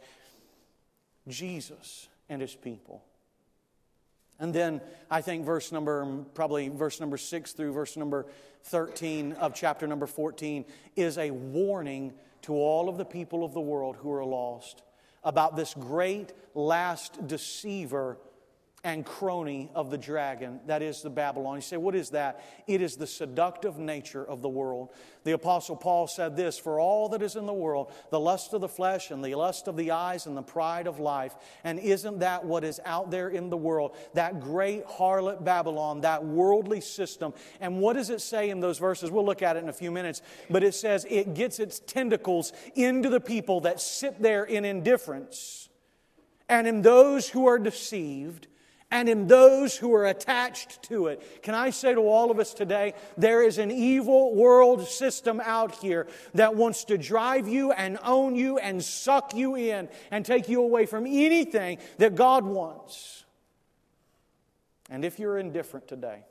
Jesus 1.27 2.07
and 2.29 2.41
his 2.41 2.55
people. 2.55 3.03
And 4.39 4.55
then 4.55 4.81
I 5.11 5.23
think 5.23 5.45
verse 5.45 5.73
number, 5.73 6.07
probably 6.35 6.69
verse 6.69 7.01
number 7.01 7.17
six 7.17 7.53
through 7.53 7.73
verse 7.73 7.97
number 7.97 8.27
13 8.63 9.33
of 9.33 9.55
chapter 9.55 9.89
number 9.89 10.07
14 10.07 10.65
is 10.95 11.19
a 11.19 11.33
warning 11.33 12.13
to 12.43 12.53
all 12.53 12.89
of 12.89 12.99
the 12.99 13.05
people 13.05 13.45
of 13.45 13.55
the 13.55 13.61
world 13.61 13.97
who 13.97 14.13
are 14.13 14.25
lost 14.25 14.83
about 15.25 15.57
this 15.57 15.75
great 15.75 16.33
last 16.55 17.27
deceiver 17.27 18.19
and 18.87 19.05
crony 19.05 19.69
of 19.75 19.91
the 19.91 19.99
dragon, 19.99 20.61
that 20.67 20.81
is 20.81 21.03
the 21.03 21.11
Babylon. 21.11 21.57
You 21.57 21.61
say, 21.61 21.77
what 21.77 21.97
is 21.97 22.11
that? 22.11 22.45
It 22.69 22.81
is 22.81 22.95
the 22.95 23.07
seductive 23.07 23.81
nature 23.81 24.25
of 24.25 24.43
the 24.43 24.49
world. 24.49 24.91
The 25.25 25.33
Apostle 25.33 25.75
Paul 25.75 26.07
said 26.07 26.37
this 26.37 26.57
For 26.57 26.79
all 26.79 27.09
that 27.09 27.21
is 27.21 27.35
in 27.35 27.47
the 27.47 27.53
world, 27.53 27.93
the 28.11 28.21
lust 28.21 28.53
of 28.53 28.61
the 28.61 28.69
flesh 28.69 29.11
and 29.11 29.25
the 29.25 29.35
lust 29.35 29.67
of 29.67 29.77
the 29.77 29.91
eyes 29.91 30.27
and 30.27 30.37
the 30.37 30.43
pride 30.43 30.87
of 30.87 31.01
life. 31.01 31.35
And 31.65 31.81
isn't 31.81 32.21
that 32.21 32.45
what 32.45 32.63
is 32.63 32.81
out 32.85 33.11
there 33.11 33.29
in 33.29 33.51
the 33.51 33.57
world? 33.57 33.97
That 34.15 34.39
great 34.39 34.87
harlot 34.87 35.43
Babylon, 35.43 36.03
that 36.03 36.25
worldly 36.25 36.81
system. 36.81 37.35
And 37.61 37.81
what 37.81 37.95
does 37.95 38.11
it 38.11 38.21
say 38.21 38.51
in 38.51 38.61
those 38.61 38.79
verses? 38.79 39.11
We'll 39.11 39.27
look 39.27 39.43
at 39.43 39.57
it 39.57 39.65
in 39.65 39.69
a 39.69 39.73
few 39.73 39.91
minutes. 39.91 40.23
But 40.49 40.63
it 40.63 40.77
says 40.77 41.05
it 41.11 41.35
gets 41.35 41.59
its 41.59 41.81
tentacles 41.81 42.53
into 42.77 43.09
the 43.09 43.21
people 43.21 43.63
that 43.63 43.81
sit 43.81 44.23
there 44.23 44.45
in 44.45 44.65
indifference 44.65 45.71
and 46.49 46.69
in 46.69 46.83
those 46.83 47.29
who 47.29 47.49
are 47.49 47.59
deceived 47.59 48.47
and 48.97 49.11
in 49.11 49.27
those 49.27 49.77
who 49.77 49.95
are 49.95 50.07
attached 50.07 50.83
to 50.85 51.09
it. 51.09 51.43
Can 51.43 51.55
I 51.55 51.69
say 51.69 51.93
to 51.93 52.01
all 52.01 52.31
of 52.31 52.39
us 52.39 52.55
today, 52.55 52.95
there 53.19 53.43
is 53.43 53.59
an 53.59 53.71
evil 53.71 54.35
world 54.35 54.89
system 54.89 55.39
out 55.45 55.75
here 55.75 56.07
that 56.33 56.55
wants 56.55 56.85
to 56.85 56.97
drive 56.97 57.47
you 57.47 57.73
and 57.73 57.99
own 58.03 58.35
you 58.35 58.57
and 58.57 58.83
suck 58.83 59.35
you 59.35 59.55
in 59.55 59.91
and 60.11 60.25
take 60.25 60.49
you 60.49 60.63
away 60.63 60.87
from 60.87 61.05
anything 61.07 61.77
that 61.99 62.15
God 62.15 62.47
wants. 62.47 63.27
And 64.89 65.05
if 65.05 65.19
you're 65.19 65.37
indifferent 65.37 65.89
today, 65.89 66.25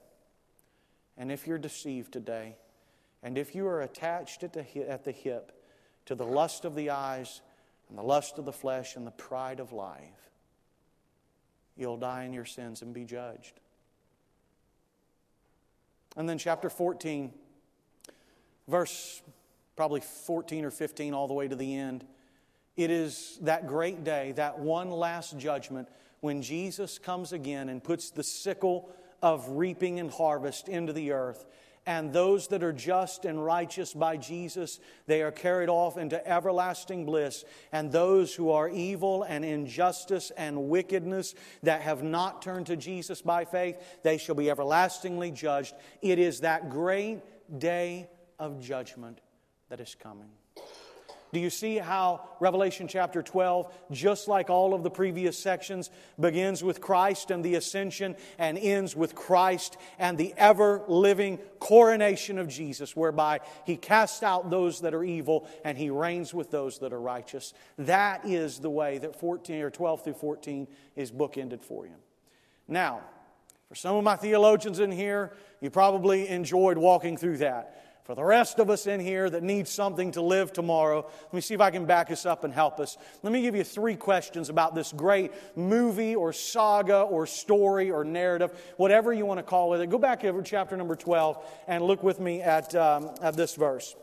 and 1.17 1.31
if 1.31 1.45
you're 1.45 1.59
deceived 1.59 2.11
today, 2.11 2.55
and 3.21 3.37
if 3.37 3.53
you 3.53 3.67
are 3.67 3.81
attached 3.81 4.41
at 4.41 4.53
the, 4.53 4.63
hip, 4.63 4.87
at 4.89 5.03
the 5.03 5.11
hip 5.11 5.51
to 6.07 6.15
the 6.15 6.25
lust 6.25 6.65
of 6.65 6.73
the 6.73 6.89
eyes 6.89 7.41
and 7.89 7.97
the 7.97 8.03
lust 8.03 8.39
of 8.39 8.45
the 8.45 8.51
flesh 8.51 8.95
and 8.95 9.05
the 9.05 9.11
pride 9.11 9.59
of 9.59 9.71
life, 9.71 10.31
you'll 11.77 11.97
die 11.97 12.23
in 12.23 12.33
your 12.33 12.45
sins 12.45 12.81
and 12.81 12.93
be 12.93 13.03
judged. 13.03 13.59
And 16.17 16.29
then, 16.29 16.37
chapter 16.37 16.69
14, 16.69 17.33
verse 18.67 19.21
probably 19.75 19.99
14 19.99 20.65
or 20.65 20.71
15, 20.71 21.13
all 21.13 21.27
the 21.27 21.33
way 21.33 21.47
to 21.47 21.55
the 21.55 21.75
end. 21.75 22.05
It 22.77 22.91
is 22.91 23.37
that 23.41 23.67
great 23.67 24.03
day, 24.03 24.33
that 24.33 24.59
one 24.59 24.91
last 24.91 25.37
judgment, 25.37 25.87
when 26.21 26.41
Jesus 26.41 26.97
comes 26.97 27.33
again 27.33 27.69
and 27.69 27.83
puts 27.83 28.09
the 28.09 28.23
sickle 28.23 28.89
of 29.21 29.47
reaping 29.49 29.99
and 29.99 30.11
harvest 30.11 30.69
into 30.69 30.93
the 30.93 31.11
earth 31.11 31.45
and 31.85 32.11
those 32.11 32.47
that 32.47 32.63
are 32.63 32.73
just 32.73 33.25
and 33.25 33.43
righteous 33.43 33.93
by 33.93 34.17
Jesus, 34.17 34.79
they 35.05 35.21
are 35.21 35.31
carried 35.31 35.69
off 35.69 35.97
into 35.97 36.25
everlasting 36.27 37.05
bliss. 37.05 37.45
And 37.71 37.91
those 37.91 38.33
who 38.33 38.49
are 38.51 38.67
evil 38.67 39.23
and 39.23 39.45
injustice 39.45 40.31
and 40.35 40.69
wickedness 40.69 41.35
that 41.61 41.81
have 41.81 42.01
not 42.01 42.41
turned 42.41 42.67
to 42.67 42.75
Jesus 42.75 43.21
by 43.21 43.45
faith, 43.45 43.77
they 44.03 44.17
shall 44.17 44.35
be 44.35 44.49
everlastingly 44.49 45.31
judged. 45.31 45.75
It 46.01 46.17
is 46.17 46.39
that 46.39 46.69
great 46.69 47.21
day 47.59 48.09
of 48.39 48.59
judgment 48.59 49.21
that 49.69 49.79
is 49.79 49.95
coming. 49.99 50.29
Do 51.35 51.41
you 51.41 51.49
see 51.49 51.75
how 51.79 52.21
Revelation 52.39 52.87
chapter 52.87 53.21
12, 53.21 53.69
just 53.91 54.29
like 54.29 54.49
all 54.49 54.73
of 54.73 54.83
the 54.83 54.89
previous 54.89 55.37
sections, 55.37 55.89
begins 56.17 56.63
with 56.63 56.79
Christ 56.79 57.29
and 57.29 57.43
the 57.43 57.55
ascension 57.55 58.15
and 58.37 58.57
ends 58.57 58.95
with 58.95 59.15
Christ 59.15 59.75
and 59.99 60.17
the 60.17 60.33
ever 60.37 60.85
living 60.87 61.39
coronation 61.59 62.37
of 62.37 62.47
Jesus, 62.47 62.95
whereby 62.95 63.41
he 63.65 63.75
casts 63.75 64.23
out 64.23 64.49
those 64.49 64.79
that 64.79 64.93
are 64.93 65.03
evil 65.03 65.45
and 65.65 65.77
he 65.77 65.89
reigns 65.89 66.33
with 66.33 66.51
those 66.51 66.79
that 66.79 66.93
are 66.93 67.01
righteous? 67.01 67.53
That 67.79 68.25
is 68.25 68.59
the 68.59 68.69
way 68.69 68.97
that 68.99 69.19
14 69.19 69.61
or 69.61 69.69
12 69.69 70.05
through 70.05 70.13
14 70.13 70.69
is 70.95 71.11
bookended 71.11 71.61
for 71.61 71.85
you. 71.85 71.95
Now, 72.65 73.01
for 73.67 73.75
some 73.75 73.97
of 73.97 74.05
my 74.05 74.15
theologians 74.15 74.79
in 74.79 74.89
here, 74.89 75.33
you 75.59 75.69
probably 75.69 76.29
enjoyed 76.29 76.77
walking 76.77 77.17
through 77.17 77.39
that. 77.39 77.84
For 78.05 78.13
the 78.13 78.23
rest 78.23 78.59
of 78.59 78.69
us 78.69 78.85
in 78.85 78.99
here 78.99 79.27
that 79.31 79.41
need 79.41 79.67
something 79.67 80.11
to 80.11 80.21
live 80.21 80.53
tomorrow, 80.53 81.07
let 81.23 81.33
me 81.33 81.41
see 81.41 81.55
if 81.55 81.61
I 81.61 81.71
can 81.71 81.85
back 81.85 82.11
us 82.11 82.23
up 82.23 82.43
and 82.43 82.53
help 82.53 82.79
us. 82.79 82.99
Let 83.23 83.33
me 83.33 83.41
give 83.41 83.55
you 83.55 83.63
three 83.63 83.95
questions 83.95 84.49
about 84.49 84.75
this 84.75 84.93
great 84.93 85.31
movie 85.57 86.13
or 86.15 86.31
saga 86.31 87.01
or 87.01 87.25
story 87.25 87.89
or 87.89 88.03
narrative, 88.03 88.51
whatever 88.77 89.11
you 89.11 89.25
want 89.25 89.39
to 89.39 89.43
call 89.43 89.73
it. 89.73 89.89
Go 89.89 89.97
back 89.97 90.23
over 90.23 90.43
chapter 90.43 90.77
number 90.77 90.95
12 90.95 91.43
and 91.67 91.83
look 91.83 92.03
with 92.03 92.19
me 92.19 92.43
at, 92.43 92.75
um, 92.75 93.09
at 93.23 93.35
this 93.35 93.55
verse 93.55 93.95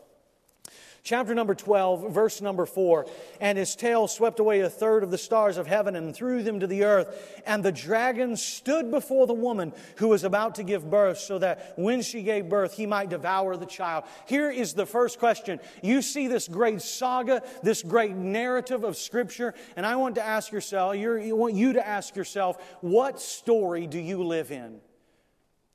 chapter 1.03 1.35
number 1.35 1.53
12, 1.53 2.11
verse 2.11 2.41
number 2.41 2.65
4. 2.65 3.05
And 3.41 3.57
his 3.57 3.75
tail 3.75 4.07
swept 4.07 4.39
away 4.39 4.61
a 4.61 4.69
third 4.69 5.03
of 5.03 5.11
the 5.11 5.17
stars 5.17 5.57
of 5.57 5.67
heaven 5.67 5.95
and 5.95 6.15
threw 6.15 6.41
them 6.43 6.61
to 6.61 6.67
the 6.67 6.85
earth. 6.85 7.41
And 7.45 7.63
the 7.63 7.71
dragon 7.71 8.37
stood 8.37 8.89
before 8.89 9.27
the 9.27 9.33
woman 9.33 9.73
who 9.97 10.07
was 10.07 10.23
about 10.23 10.55
to 10.55 10.63
give 10.63 10.89
birth, 10.89 11.19
so 11.19 11.37
that 11.39 11.73
when 11.77 12.01
she 12.01 12.23
gave 12.23 12.49
birth, 12.49 12.73
he 12.73 12.85
might 12.85 13.09
devour 13.09 13.57
the 13.57 13.65
child. 13.65 14.05
Here 14.25 14.49
is 14.49 14.73
the 14.73 14.85
first 14.85 15.19
question. 15.19 15.59
You 15.81 16.01
see 16.01 16.27
this 16.27 16.47
great 16.47 16.81
saga, 16.81 17.43
this 17.61 17.83
great 17.83 18.15
narrative 18.15 18.83
of 18.83 18.97
Scripture, 18.97 19.53
and 19.75 19.85
I 19.85 19.97
want 19.97 20.15
to 20.15 20.23
ask 20.23 20.51
yourself, 20.51 20.95
I 20.95 21.31
want 21.33 21.55
you 21.55 21.73
to 21.73 21.85
ask 21.85 22.15
yourself, 22.15 22.57
what 22.81 23.19
story 23.19 23.87
do 23.87 23.99
you 23.99 24.23
live 24.23 24.51
in? 24.51 24.79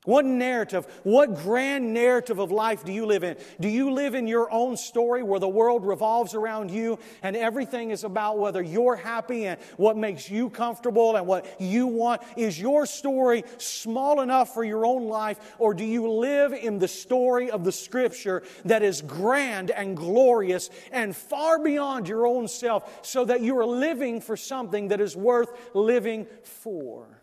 What 0.09 0.25
narrative, 0.25 0.87
what 1.03 1.35
grand 1.35 1.93
narrative 1.93 2.39
of 2.39 2.51
life 2.51 2.83
do 2.83 2.93
you 2.95 3.05
live 3.05 3.25
in? 3.25 3.37
Do 3.61 3.69
you 3.69 3.91
live 3.91 4.15
in 4.15 4.27
your 4.27 4.51
own 4.51 4.79
story 4.79 5.23
where 5.23 5.39
the 5.39 5.47
world 5.47 5.85
revolves 5.85 6.35
around 6.35 6.71
you 6.71 6.99
and 7.23 7.37
everything 7.37 7.91
is 7.91 8.05
about 8.05 8.39
whether 8.39 8.63
you're 8.63 8.97
happy 8.97 9.45
and 9.45 9.61
what 9.77 9.99
makes 9.99 10.31
you 10.31 10.49
comfortable 10.49 11.17
and 11.17 11.27
what 11.27 11.45
you 11.61 11.87
want? 11.87 12.23
Is 12.39 12.59
your 12.59 12.87
story 12.87 13.45
small 13.59 14.23
enough 14.23 14.55
for 14.55 14.65
your 14.65 14.87
own 14.87 15.09
life 15.09 15.39
or 15.59 15.75
do 15.75 15.85
you 15.85 16.11
live 16.11 16.55
in 16.55 16.79
the 16.79 16.89
story 16.89 17.51
of 17.51 17.63
the 17.63 17.73
scripture 17.73 18.45
that 18.65 18.83
is 18.83 19.03
grand 19.03 19.71
and 19.71 19.95
glorious 19.95 20.71
and 20.91 21.15
far 21.15 21.63
beyond 21.63 22.09
your 22.09 22.27
own 22.27 22.49
self 22.49 23.05
so 23.07 23.27
that 23.27 23.43
you 23.43 23.59
are 23.59 23.67
living 23.67 24.23
for 24.23 24.39
something 24.39 24.89
that 24.89 25.03
is 25.03 25.15
worth 25.15 25.53
living 25.75 26.27
for? 26.45 27.18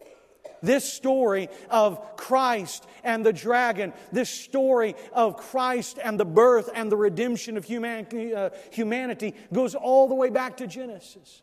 This 0.61 0.91
story 0.91 1.49
of 1.69 2.17
Christ 2.17 2.87
and 3.03 3.25
the 3.25 3.33
dragon, 3.33 3.93
this 4.11 4.29
story 4.29 4.95
of 5.13 5.37
Christ 5.37 5.99
and 6.03 6.19
the 6.19 6.25
birth 6.25 6.69
and 6.73 6.91
the 6.91 6.97
redemption 6.97 7.57
of 7.57 7.65
humanity, 7.65 8.33
uh, 8.33 8.49
humanity 8.71 9.35
goes 9.53 9.75
all 9.75 10.07
the 10.07 10.15
way 10.15 10.29
back 10.29 10.57
to 10.57 10.67
Genesis. 10.67 11.41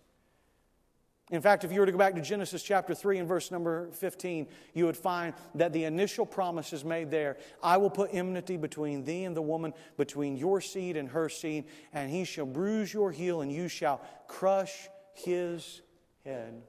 In 1.32 1.40
fact, 1.40 1.64
if 1.64 1.72
you 1.72 1.80
were 1.80 1.86
to 1.86 1.92
go 1.92 1.98
back 1.98 2.14
to 2.16 2.20
Genesis 2.20 2.62
chapter 2.62 2.94
3 2.94 3.18
and 3.18 3.26
verse 3.26 3.50
number 3.50 3.88
15, 3.92 4.46
you 4.74 4.84
would 4.84 4.98
find 4.98 5.32
that 5.54 5.72
the 5.72 5.84
initial 5.84 6.26
promise 6.26 6.74
is 6.74 6.84
made 6.84 7.10
there 7.10 7.38
I 7.62 7.78
will 7.78 7.88
put 7.88 8.10
enmity 8.12 8.58
between 8.58 9.02
thee 9.04 9.24
and 9.24 9.34
the 9.34 9.40
woman, 9.40 9.72
between 9.96 10.36
your 10.36 10.60
seed 10.60 10.98
and 10.98 11.08
her 11.08 11.30
seed, 11.30 11.64
and 11.94 12.10
he 12.10 12.24
shall 12.24 12.44
bruise 12.44 12.92
your 12.92 13.10
heel, 13.10 13.40
and 13.40 13.50
you 13.50 13.68
shall 13.68 14.02
crush 14.28 14.90
his 15.14 15.80
head. 16.22 16.62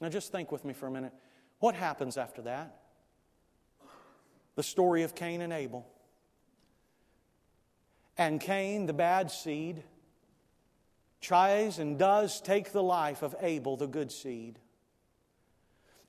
Now, 0.00 0.08
just 0.08 0.30
think 0.30 0.52
with 0.52 0.64
me 0.64 0.72
for 0.72 0.86
a 0.86 0.90
minute. 0.90 1.12
What 1.58 1.74
happens 1.74 2.16
after 2.16 2.42
that? 2.42 2.80
The 4.54 4.62
story 4.62 5.02
of 5.02 5.14
Cain 5.14 5.40
and 5.40 5.52
Abel. 5.52 5.86
And 8.16 8.40
Cain, 8.40 8.86
the 8.86 8.92
bad 8.92 9.30
seed, 9.30 9.82
tries 11.20 11.78
and 11.78 11.98
does 11.98 12.40
take 12.40 12.72
the 12.72 12.82
life 12.82 13.22
of 13.22 13.34
Abel, 13.40 13.76
the 13.76 13.86
good 13.86 14.10
seed. 14.10 14.58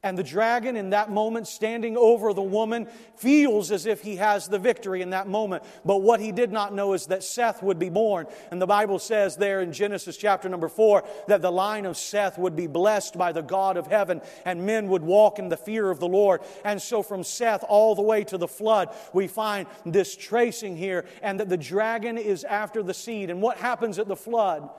And 0.01 0.17
the 0.17 0.23
dragon, 0.23 0.77
in 0.77 0.91
that 0.91 1.11
moment, 1.11 1.45
standing 1.45 1.97
over 1.97 2.33
the 2.33 2.41
woman, 2.41 2.87
feels 3.17 3.69
as 3.69 3.85
if 3.85 4.01
he 4.01 4.15
has 4.15 4.47
the 4.47 4.57
victory 4.57 5.01
in 5.01 5.09
that 5.09 5.27
moment. 5.27 5.61
But 5.83 6.01
what 6.01 6.21
he 6.21 6.31
did 6.31 6.53
not 6.53 6.73
know 6.73 6.93
is 6.93 7.07
that 7.07 7.21
Seth 7.21 7.61
would 7.61 7.79
be 7.79 7.89
born. 7.89 8.25
And 8.49 8.61
the 8.61 8.65
Bible 8.65 8.97
says 8.99 9.35
there 9.35 9.59
in 9.59 9.73
Genesis 9.73 10.15
chapter 10.15 10.47
number 10.47 10.69
four 10.69 11.03
that 11.27 11.41
the 11.41 11.51
line 11.51 11.85
of 11.85 11.97
Seth 11.97 12.37
would 12.37 12.55
be 12.55 12.65
blessed 12.65 13.17
by 13.17 13.33
the 13.33 13.41
God 13.41 13.75
of 13.75 13.87
heaven, 13.87 14.21
and 14.45 14.65
men 14.65 14.87
would 14.87 15.03
walk 15.03 15.37
in 15.37 15.49
the 15.49 15.57
fear 15.57 15.91
of 15.91 15.99
the 15.99 16.07
Lord. 16.07 16.39
And 16.63 16.81
so 16.81 17.03
from 17.03 17.21
Seth 17.21 17.65
all 17.67 17.93
the 17.93 18.01
way 18.01 18.23
to 18.23 18.37
the 18.37 18.47
flood, 18.47 18.95
we 19.11 19.27
find 19.27 19.67
this 19.85 20.15
tracing 20.15 20.77
here, 20.77 21.03
and 21.21 21.41
that 21.41 21.49
the 21.49 21.57
dragon 21.57 22.17
is 22.17 22.45
after 22.45 22.81
the 22.81 22.93
seed. 22.93 23.29
And 23.29 23.41
what 23.41 23.57
happens 23.57 23.99
at 23.99 24.07
the 24.07 24.15
flood? 24.15 24.69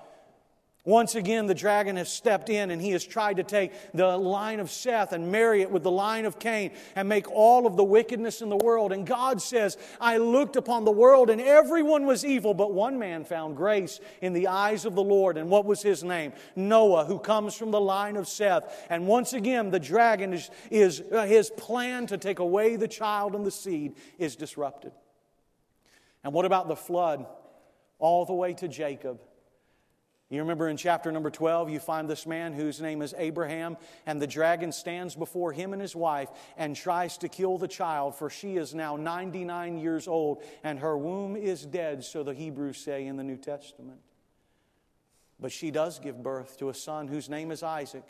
Once 0.86 1.14
again, 1.14 1.46
the 1.46 1.54
dragon 1.54 1.96
has 1.96 2.10
stepped 2.10 2.48
in 2.48 2.70
and 2.70 2.80
he 2.80 2.92
has 2.92 3.04
tried 3.04 3.36
to 3.36 3.42
take 3.42 3.70
the 3.92 4.16
line 4.16 4.60
of 4.60 4.70
Seth 4.70 5.12
and 5.12 5.30
marry 5.30 5.60
it 5.60 5.70
with 5.70 5.82
the 5.82 5.90
line 5.90 6.24
of 6.24 6.38
Cain 6.38 6.70
and 6.96 7.06
make 7.06 7.30
all 7.30 7.66
of 7.66 7.76
the 7.76 7.84
wickedness 7.84 8.40
in 8.40 8.48
the 8.48 8.56
world. 8.56 8.90
And 8.90 9.06
God 9.06 9.42
says, 9.42 9.76
I 10.00 10.16
looked 10.16 10.56
upon 10.56 10.86
the 10.86 10.90
world 10.90 11.28
and 11.28 11.38
everyone 11.38 12.06
was 12.06 12.24
evil, 12.24 12.54
but 12.54 12.72
one 12.72 12.98
man 12.98 13.24
found 13.24 13.58
grace 13.58 14.00
in 14.22 14.32
the 14.32 14.46
eyes 14.46 14.86
of 14.86 14.94
the 14.94 15.02
Lord. 15.02 15.36
And 15.36 15.50
what 15.50 15.66
was 15.66 15.82
his 15.82 16.02
name? 16.02 16.32
Noah, 16.56 17.04
who 17.04 17.18
comes 17.18 17.54
from 17.54 17.72
the 17.72 17.80
line 17.80 18.16
of 18.16 18.26
Seth. 18.26 18.86
And 18.88 19.06
once 19.06 19.34
again, 19.34 19.70
the 19.70 19.80
dragon 19.80 20.32
is, 20.32 20.50
is 20.70 21.02
uh, 21.12 21.26
his 21.26 21.50
plan 21.50 22.06
to 22.06 22.16
take 22.16 22.38
away 22.38 22.76
the 22.76 22.88
child 22.88 23.34
and 23.34 23.44
the 23.44 23.50
seed 23.50 23.96
is 24.16 24.34
disrupted. 24.34 24.92
And 26.24 26.32
what 26.32 26.46
about 26.46 26.68
the 26.68 26.76
flood? 26.76 27.26
All 27.98 28.24
the 28.24 28.32
way 28.32 28.54
to 28.54 28.66
Jacob. 28.66 29.20
You 30.30 30.38
remember 30.38 30.68
in 30.68 30.76
chapter 30.76 31.10
number 31.10 31.28
12, 31.28 31.70
you 31.70 31.80
find 31.80 32.08
this 32.08 32.24
man 32.24 32.52
whose 32.52 32.80
name 32.80 33.02
is 33.02 33.14
Abraham, 33.18 33.76
and 34.06 34.22
the 34.22 34.28
dragon 34.28 34.70
stands 34.70 35.16
before 35.16 35.52
him 35.52 35.72
and 35.72 35.82
his 35.82 35.96
wife 35.96 36.28
and 36.56 36.76
tries 36.76 37.18
to 37.18 37.28
kill 37.28 37.58
the 37.58 37.66
child, 37.66 38.14
for 38.14 38.30
she 38.30 38.56
is 38.56 38.72
now 38.72 38.94
99 38.94 39.78
years 39.78 40.06
old, 40.06 40.44
and 40.62 40.78
her 40.78 40.96
womb 40.96 41.34
is 41.34 41.66
dead, 41.66 42.04
so 42.04 42.22
the 42.22 42.32
Hebrews 42.32 42.78
say 42.78 43.06
in 43.06 43.16
the 43.16 43.24
New 43.24 43.38
Testament. 43.38 43.98
But 45.40 45.50
she 45.50 45.72
does 45.72 45.98
give 45.98 46.22
birth 46.22 46.58
to 46.58 46.68
a 46.68 46.74
son 46.74 47.08
whose 47.08 47.28
name 47.28 47.50
is 47.50 47.64
Isaac. 47.64 48.04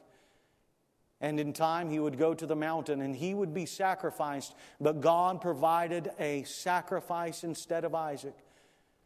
And 1.22 1.40
in 1.40 1.54
time, 1.54 1.88
he 1.88 1.98
would 1.98 2.18
go 2.18 2.35
to 2.35 2.46
the 2.46 2.56
mountain 2.56 3.00
and 3.00 3.16
he 3.16 3.33
would 3.33 3.54
be 3.54 3.64
sacrificed, 3.64 4.54
but 4.78 5.00
God 5.00 5.40
provided 5.40 6.11
a 6.18 6.42
sacrifice 6.42 7.44
instead 7.44 7.85
of 7.85 7.94
Isaac. 7.94 8.37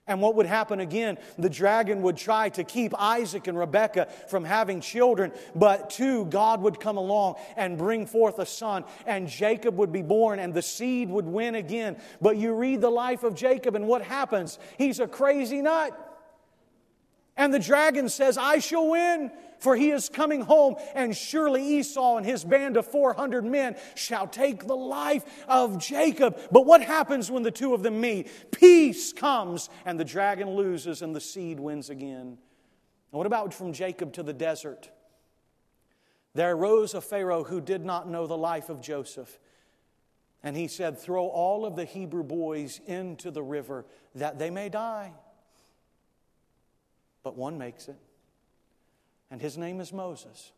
And 0.06 0.20
what 0.20 0.34
would 0.34 0.44
happen 0.44 0.80
again? 0.80 1.16
The 1.38 1.48
dragon 1.48 2.02
would 2.02 2.18
try 2.18 2.50
to 2.50 2.64
keep 2.64 2.92
Isaac 3.00 3.46
and 3.46 3.58
Rebekah 3.58 4.08
from 4.28 4.44
having 4.44 4.82
children, 4.82 5.32
but 5.54 5.88
two, 5.88 6.26
God 6.26 6.60
would 6.60 6.78
come 6.78 6.98
along 6.98 7.36
and 7.56 7.78
bring 7.78 8.04
forth 8.04 8.38
a 8.38 8.44
son, 8.44 8.84
and 9.06 9.26
Jacob 9.26 9.78
would 9.78 9.92
be 9.92 10.02
born, 10.02 10.40
and 10.40 10.52
the 10.52 10.60
seed 10.60 11.08
would 11.08 11.24
win 11.24 11.54
again. 11.54 11.96
But 12.20 12.36
you 12.36 12.54
read 12.54 12.82
the 12.82 12.90
life 12.90 13.24
of 13.24 13.34
Jacob, 13.34 13.76
and 13.76 13.86
what 13.86 14.02
happens? 14.02 14.58
He's 14.76 15.00
a 15.00 15.08
crazy 15.08 15.62
nut. 15.62 16.03
And 17.36 17.52
the 17.52 17.58
dragon 17.58 18.08
says, 18.08 18.38
I 18.38 18.58
shall 18.60 18.90
win, 18.90 19.32
for 19.58 19.74
he 19.74 19.90
is 19.90 20.08
coming 20.08 20.42
home, 20.42 20.76
and 20.94 21.16
surely 21.16 21.78
Esau 21.78 22.16
and 22.16 22.24
his 22.24 22.44
band 22.44 22.76
of 22.76 22.86
400 22.86 23.44
men 23.44 23.76
shall 23.96 24.28
take 24.28 24.66
the 24.66 24.76
life 24.76 25.24
of 25.48 25.78
Jacob. 25.78 26.38
But 26.52 26.64
what 26.64 26.82
happens 26.82 27.30
when 27.30 27.42
the 27.42 27.50
two 27.50 27.74
of 27.74 27.82
them 27.82 28.00
meet? 28.00 28.52
Peace 28.52 29.12
comes, 29.12 29.68
and 29.84 29.98
the 29.98 30.04
dragon 30.04 30.50
loses, 30.50 31.02
and 31.02 31.14
the 31.14 31.20
seed 31.20 31.58
wins 31.58 31.90
again. 31.90 32.38
what 33.10 33.26
about 33.26 33.52
from 33.52 33.72
Jacob 33.72 34.12
to 34.12 34.22
the 34.22 34.32
desert? 34.32 34.90
There 36.34 36.52
arose 36.52 36.94
a 36.94 37.00
Pharaoh 37.00 37.44
who 37.44 37.60
did 37.60 37.84
not 37.84 38.08
know 38.08 38.26
the 38.26 38.36
life 38.36 38.68
of 38.68 38.80
Joseph. 38.80 39.38
And 40.42 40.56
he 40.56 40.68
said, 40.68 40.98
Throw 40.98 41.26
all 41.26 41.64
of 41.64 41.74
the 41.74 41.84
Hebrew 41.84 42.22
boys 42.22 42.80
into 42.86 43.30
the 43.30 43.42
river 43.42 43.86
that 44.14 44.38
they 44.38 44.50
may 44.50 44.68
die 44.68 45.14
but 47.24 47.36
one 47.36 47.58
makes 47.58 47.88
it. 47.88 47.96
And 49.32 49.40
his 49.40 49.58
name 49.58 49.80
is 49.80 49.92
Moses. 49.92 50.52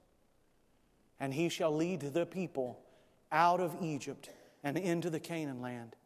And 1.19 1.33
he 1.33 1.49
shall 1.49 1.75
lead 1.75 2.01
the 2.01 2.27
people 2.27 2.79
out 3.33 3.61
of 3.61 3.75
Egypt 3.81 4.29
and 4.63 4.77
into 4.77 5.09
the 5.09 5.21
Canaan 5.21 5.63
land. 5.63 5.97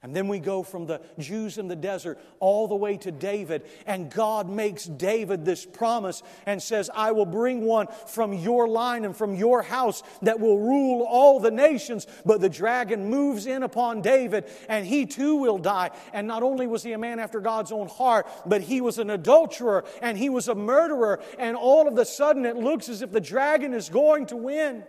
And 0.00 0.14
then 0.14 0.28
we 0.28 0.38
go 0.38 0.62
from 0.62 0.86
the 0.86 1.00
Jews 1.18 1.58
in 1.58 1.66
the 1.66 1.74
desert 1.74 2.20
all 2.38 2.68
the 2.68 2.76
way 2.76 2.96
to 2.98 3.10
David. 3.10 3.64
And 3.84 4.08
God 4.08 4.48
makes 4.48 4.84
David 4.84 5.44
this 5.44 5.66
promise 5.66 6.22
and 6.46 6.62
says, 6.62 6.88
I 6.94 7.10
will 7.10 7.26
bring 7.26 7.62
one 7.62 7.88
from 8.06 8.32
your 8.32 8.68
line 8.68 9.04
and 9.04 9.16
from 9.16 9.34
your 9.34 9.60
house 9.60 10.04
that 10.22 10.38
will 10.38 10.60
rule 10.60 11.02
all 11.02 11.40
the 11.40 11.50
nations. 11.50 12.06
But 12.24 12.40
the 12.40 12.48
dragon 12.48 13.10
moves 13.10 13.46
in 13.46 13.64
upon 13.64 14.00
David 14.00 14.44
and 14.68 14.86
he 14.86 15.04
too 15.04 15.34
will 15.34 15.58
die. 15.58 15.90
And 16.12 16.28
not 16.28 16.44
only 16.44 16.68
was 16.68 16.84
he 16.84 16.92
a 16.92 16.98
man 16.98 17.18
after 17.18 17.40
God's 17.40 17.72
own 17.72 17.88
heart, 17.88 18.28
but 18.46 18.62
he 18.62 18.80
was 18.80 18.98
an 18.98 19.10
adulterer 19.10 19.84
and 20.00 20.16
he 20.16 20.28
was 20.28 20.46
a 20.46 20.54
murderer. 20.54 21.20
And 21.40 21.56
all 21.56 21.88
of 21.88 21.98
a 21.98 22.04
sudden 22.04 22.46
it 22.46 22.56
looks 22.56 22.88
as 22.88 23.02
if 23.02 23.10
the 23.10 23.20
dragon 23.20 23.74
is 23.74 23.88
going 23.88 24.26
to 24.26 24.36
win. 24.36 24.84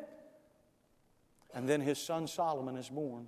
And 1.52 1.68
then 1.68 1.82
his 1.82 1.98
son 1.98 2.28
Solomon 2.28 2.78
is 2.78 2.90
born. 2.90 3.26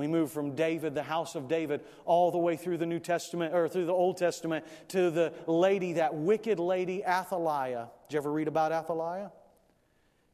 We 0.00 0.06
move 0.06 0.32
from 0.32 0.54
David, 0.54 0.94
the 0.94 1.02
house 1.02 1.34
of 1.34 1.46
David, 1.46 1.82
all 2.06 2.30
the 2.30 2.38
way 2.38 2.56
through 2.56 2.78
the 2.78 2.86
New 2.86 3.00
Testament 3.00 3.52
or 3.52 3.68
through 3.68 3.84
the 3.84 3.92
Old 3.92 4.16
Testament 4.16 4.64
to 4.88 5.10
the 5.10 5.34
lady, 5.46 5.92
that 5.92 6.14
wicked 6.14 6.58
lady, 6.58 7.04
Athaliah. 7.04 7.88
Did 8.08 8.14
you 8.14 8.18
ever 8.20 8.32
read 8.32 8.48
about 8.48 8.72
Athaliah? 8.72 9.30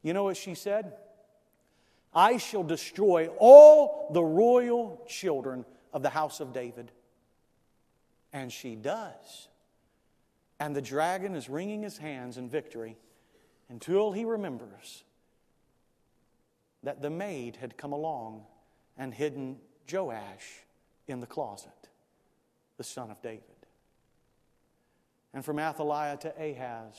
You 0.04 0.12
know 0.12 0.22
what 0.22 0.36
she 0.36 0.54
said? 0.54 0.92
I 2.14 2.36
shall 2.36 2.62
destroy 2.62 3.26
all 3.38 4.08
the 4.12 4.22
royal 4.22 5.04
children 5.08 5.64
of 5.92 6.00
the 6.00 6.10
house 6.10 6.38
of 6.38 6.52
David. 6.52 6.92
And 8.32 8.52
she 8.52 8.76
does. 8.76 9.48
And 10.60 10.76
the 10.76 10.80
dragon 10.80 11.34
is 11.34 11.48
wringing 11.48 11.82
his 11.82 11.98
hands 11.98 12.38
in 12.38 12.48
victory 12.48 12.96
until 13.68 14.12
he 14.12 14.24
remembers 14.24 15.02
that 16.84 17.02
the 17.02 17.10
maid 17.10 17.56
had 17.56 17.76
come 17.76 17.92
along 17.92 18.44
and 18.96 19.12
hidden 19.12 19.58
Joash 19.90 20.64
in 21.06 21.20
the 21.20 21.26
closet, 21.26 21.70
the 22.76 22.84
son 22.84 23.10
of 23.10 23.20
David. 23.22 23.42
And 25.32 25.44
from 25.44 25.58
Athaliah 25.58 26.16
to 26.18 26.34
Ahaz. 26.38 26.94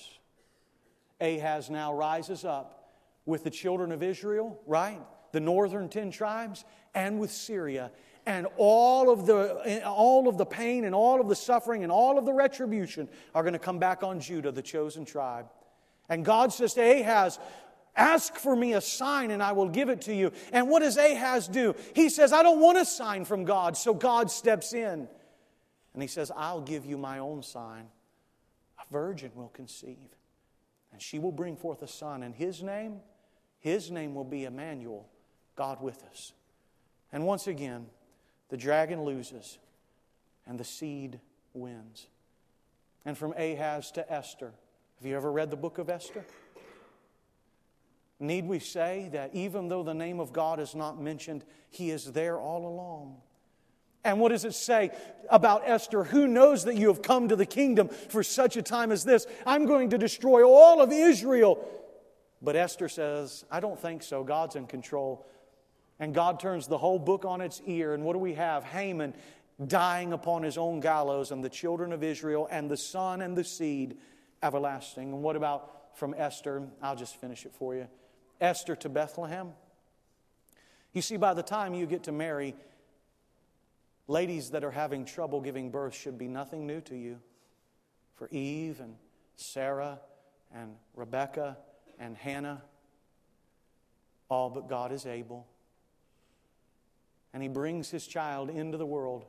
Ahaz 1.20 1.70
now 1.70 1.94
rises 1.94 2.46
up 2.46 2.94
with 3.26 3.44
the 3.44 3.50
children 3.50 3.92
of 3.92 4.04
Israel, 4.04 4.60
right? 4.68 5.02
The 5.32 5.40
northern 5.40 5.90
10 5.90 6.12
tribes, 6.12 6.64
and 6.94 7.20
with 7.20 7.32
Syria. 7.32 7.92
And 8.26 8.48
all 8.58 9.10
of, 9.10 9.26
the, 9.26 9.84
all 9.86 10.28
of 10.28 10.38
the 10.38 10.46
pain 10.46 10.86
and 10.86 10.94
all 10.94 11.20
of 11.20 11.30
the 11.30 11.36
suffering 11.36 11.84
and 11.84 11.92
all 11.92 12.18
of 12.18 12.26
the 12.26 12.34
retribution 12.34 13.08
are 13.34 13.42
going 13.42 13.54
to 13.54 13.60
come 13.60 13.80
back 13.80 14.04
on 14.04 14.20
Judah, 14.20 14.52
the 14.52 14.62
chosen 14.62 15.06
tribe. 15.06 15.48
And 16.10 16.24
God 16.24 16.54
says 16.54 16.74
to 16.76 16.82
Ahaz, 16.82 17.40
Ask 17.98 18.36
for 18.36 18.56
me 18.56 18.74
a 18.74 18.82
sign 18.82 19.32
and 19.32 19.42
I 19.42 19.52
will 19.54 19.68
give 19.68 19.90
it 19.90 20.02
to 20.02 20.14
you. 20.14 20.32
And 20.54 20.70
what 20.70 20.82
does 20.82 20.98
Ahaz 20.98 21.48
do? 21.48 21.76
He 21.96 22.10
says, 22.10 22.32
I 22.32 22.44
don't 22.44 22.62
want 22.62 22.78
a 22.78 22.86
sign 22.86 23.26
from 23.26 23.44
God. 23.44 23.76
So 23.76 23.94
God 23.94 24.30
steps 24.30 24.74
in 24.74 25.08
and 25.94 26.02
he 26.02 26.08
says, 26.08 26.32
I'll 26.36 26.62
give 26.62 26.86
you 26.86 26.96
my 26.96 27.18
own 27.18 27.42
sign. 27.42 27.88
A 28.80 28.94
virgin 28.94 29.32
will 29.34 29.50
conceive 29.50 29.98
and 30.92 31.02
she 31.02 31.18
will 31.18 31.32
bring 31.32 31.58
forth 31.58 31.82
a 31.82 31.88
son. 31.88 32.22
And 32.22 32.36
his 32.36 32.62
name, 32.62 33.00
his 33.60 33.90
name 33.90 34.14
will 34.14 34.24
be 34.24 34.46
Emmanuel, 34.46 35.10
God 35.56 35.82
with 35.82 36.04
us. 36.04 36.34
And 37.12 37.26
once 37.26 37.48
again, 37.48 37.88
the 38.50 38.58
dragon 38.58 39.04
loses 39.04 39.58
and 40.46 40.60
the 40.60 40.64
seed 40.64 41.20
wins. 41.54 42.08
And 43.06 43.18
from 43.18 43.34
Ahaz 43.34 43.90
to 43.92 44.14
Esther. 44.14 44.54
Have 45.00 45.06
you 45.06 45.16
ever 45.16 45.32
read 45.32 45.50
the 45.52 45.58
book 45.58 45.78
of 45.78 45.90
Esther? 45.90 46.24
Need 48.20 48.48
we 48.48 48.60
say 48.60 49.10
that 49.14 49.36
even 49.36 49.68
though 49.68 49.84
the 49.84 49.94
name 49.94 50.20
of 50.20 50.34
God 50.34 50.60
is 50.60 50.74
not 50.74 51.00
mentioned, 51.00 51.46
He 51.70 51.92
is 51.92 52.12
there 52.12 52.40
all 52.40 52.66
along? 52.66 53.18
And 54.04 54.20
what 54.20 54.30
does 54.30 54.46
it 54.46 54.56
say 54.56 54.92
about 55.30 55.64
Esther? 55.66 56.04
Who 56.04 56.28
knows 56.28 56.64
that 56.64 56.76
you 56.76 56.88
have 56.88 57.02
come 57.02 57.28
to 57.28 57.36
the 57.36 57.46
kingdom 57.46 57.90
for 57.90 58.24
such 58.24 58.56
a 58.56 58.62
time 58.62 58.92
as 58.92 59.04
this? 59.04 59.28
I'm 59.46 59.66
going 59.66 59.90
to 59.90 59.98
destroy 59.98 60.48
all 60.48 60.82
of 60.82 60.92
Israel. 60.92 61.68
But 62.42 62.56
Esther 62.56 62.88
says, 62.88 63.44
I 63.52 63.60
don't 63.60 63.80
think 63.80 64.04
so. 64.04 64.24
God's 64.24 64.56
in 64.56 64.66
control. 64.66 65.26
And 66.00 66.14
God 66.14 66.40
turns 66.40 66.68
the 66.68 66.78
whole 66.78 67.00
book 67.00 67.26
on 67.26 67.42
its 67.42 67.62
ear. 67.66 67.94
And 67.94 68.04
what 68.04 68.14
do 68.14 68.20
we 68.20 68.36
have? 68.36 68.64
Haman 68.64 69.14
dying 69.66 70.14
upon 70.14 70.44
his 70.44 70.58
own 70.58 70.80
gallows, 70.80 71.32
and 71.32 71.44
the 71.44 71.50
children 71.50 71.92
of 71.92 72.04
Israel, 72.04 72.48
and 72.52 72.70
the 72.70 72.78
son 72.78 73.22
and 73.22 73.36
the 73.36 73.44
seed 73.44 73.98
everlasting. 74.44 75.12
And 75.12 75.24
what 75.24 75.36
about 75.36 75.98
from 75.98 76.14
Esther? 76.16 76.64
I'll 76.82 76.96
just 76.96 77.20
finish 77.20 77.46
it 77.46 77.54
for 77.56 77.76
you. 77.76 77.88
Esther 78.40 78.76
to 78.78 78.90
Bethlehem. 78.90 79.50
You 80.94 81.02
see, 81.02 81.18
by 81.18 81.34
the 81.34 81.44
time 81.44 81.74
you 81.74 81.86
get 81.86 82.04
to 82.04 82.12
Mary, 82.12 82.56
ladies 84.08 84.52
that 84.52 84.64
are 84.64 84.72
having 84.72 85.06
trouble 85.06 85.42
giving 85.42 85.70
birth 85.70 85.96
should 85.96 86.18
be 86.18 86.28
nothing 86.28 86.66
new 86.66 86.82
to 86.82 86.96
you. 86.96 87.20
For 88.16 88.28
Eve 88.30 88.80
and 88.80 88.96
Sarah 89.36 90.00
and 90.54 90.76
Rebecca 90.96 91.58
and 92.00 92.18
Hannah, 92.18 92.64
all 94.30 94.50
but 94.50 94.68
God 94.68 94.92
is 94.92 95.06
able. 95.06 95.46
And 97.34 97.44
He 97.44 97.50
brings 97.50 97.90
His 97.90 98.08
child 98.08 98.50
into 98.50 98.78
the 98.78 98.86
world. 98.86 99.26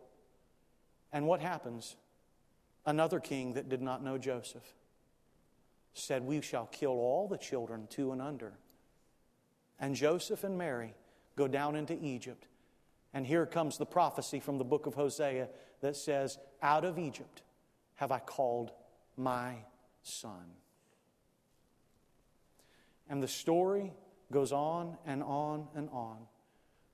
And 1.13 1.27
what 1.27 1.41
happens? 1.41 1.97
Another 2.87 3.21
king 3.21 3.55
that 3.55 3.69
did 3.69 3.83
not 3.83 4.03
know 4.03 4.17
Joseph 4.17 4.75
said, 5.93 6.23
We 6.23 6.41
shall 6.41 6.67
kill 6.67 6.93
all 6.93 7.29
the 7.29 7.37
children 7.37 7.87
two 7.91 8.13
and 8.13 8.23
under 8.23 8.55
and 9.81 9.95
Joseph 9.95 10.45
and 10.45 10.59
Mary 10.59 10.95
go 11.37 11.49
down 11.49 11.77
into 11.77 11.97
Egypt. 12.03 12.47
And 13.15 13.27
here 13.27 13.47
comes 13.47 13.79
the 13.79 13.87
prophecy 13.87 14.41
from 14.41 14.59
the 14.59 14.65
book 14.65 14.87
of 14.87 14.95
Hosea 14.95 15.49
that 15.81 15.97
says, 15.97 16.39
Out 16.63 16.85
of 16.85 16.99
Egypt 16.99 17.43
have 17.95 18.13
I 18.13 18.19
called 18.19 18.73
my 19.17 19.55
son. 20.03 20.53
And 23.09 23.23
the 23.23 23.29
story 23.29 23.93
goes 24.31 24.53
on 24.53 24.99
and 25.07 25.23
on 25.23 25.69
and 25.75 25.89
on 25.91 26.19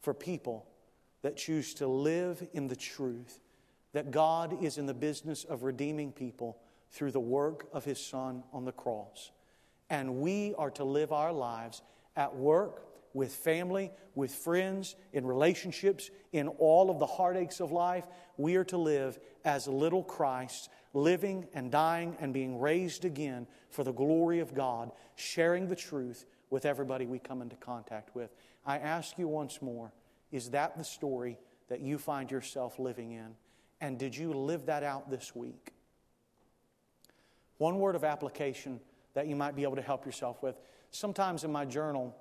for 0.00 0.14
people 0.14 0.66
that 1.22 1.36
choose 1.36 1.74
to 1.74 1.86
live 1.86 2.46
in 2.52 2.68
the 2.68 2.76
truth 2.76 3.40
that 3.92 4.10
God 4.10 4.62
is 4.62 4.76
in 4.76 4.86
the 4.86 4.94
business 4.94 5.44
of 5.44 5.62
redeeming 5.62 6.12
people 6.12 6.58
through 6.90 7.12
the 7.12 7.20
work 7.20 7.66
of 7.72 7.84
his 7.84 7.98
son 7.98 8.42
on 8.52 8.64
the 8.64 8.72
cross. 8.72 9.30
And 9.88 10.16
we 10.16 10.54
are 10.58 10.70
to 10.72 10.84
live 10.84 11.12
our 11.12 11.32
lives 11.32 11.82
at 12.16 12.34
work, 12.36 12.84
with 13.14 13.32
family, 13.32 13.92
with 14.16 14.34
friends, 14.34 14.96
in 15.12 15.24
relationships, 15.24 16.10
in 16.32 16.48
all 16.48 16.90
of 16.90 16.98
the 16.98 17.06
heartaches 17.06 17.60
of 17.60 17.70
life, 17.70 18.06
we 18.36 18.56
are 18.56 18.64
to 18.64 18.76
live 18.76 19.18
as 19.44 19.68
little 19.68 20.02
Christ, 20.02 20.68
living 20.92 21.46
and 21.54 21.70
dying 21.70 22.16
and 22.20 22.34
being 22.34 22.58
raised 22.58 23.04
again 23.04 23.46
for 23.70 23.84
the 23.84 23.92
glory 23.92 24.40
of 24.40 24.52
God, 24.52 24.90
sharing 25.14 25.68
the 25.68 25.76
truth 25.76 26.26
with 26.50 26.66
everybody 26.66 27.06
we 27.06 27.20
come 27.20 27.40
into 27.40 27.56
contact 27.56 28.14
with. 28.14 28.34
I 28.66 28.78
ask 28.78 29.16
you 29.16 29.28
once 29.28 29.62
more 29.62 29.92
is 30.32 30.50
that 30.50 30.76
the 30.76 30.84
story 30.84 31.38
that 31.68 31.80
you 31.80 31.96
find 31.96 32.28
yourself 32.30 32.80
living 32.80 33.12
in? 33.12 33.36
And 33.80 33.98
did 33.98 34.16
you 34.16 34.32
live 34.32 34.66
that 34.66 34.82
out 34.82 35.08
this 35.08 35.34
week? 35.34 35.72
One 37.58 37.78
word 37.78 37.94
of 37.94 38.02
application 38.02 38.80
that 39.14 39.28
you 39.28 39.36
might 39.36 39.54
be 39.54 39.62
able 39.62 39.76
to 39.76 39.82
help 39.82 40.04
yourself 40.04 40.42
with 40.42 40.56
sometimes 40.94 41.44
in 41.44 41.52
my 41.52 41.64
journal, 41.64 42.16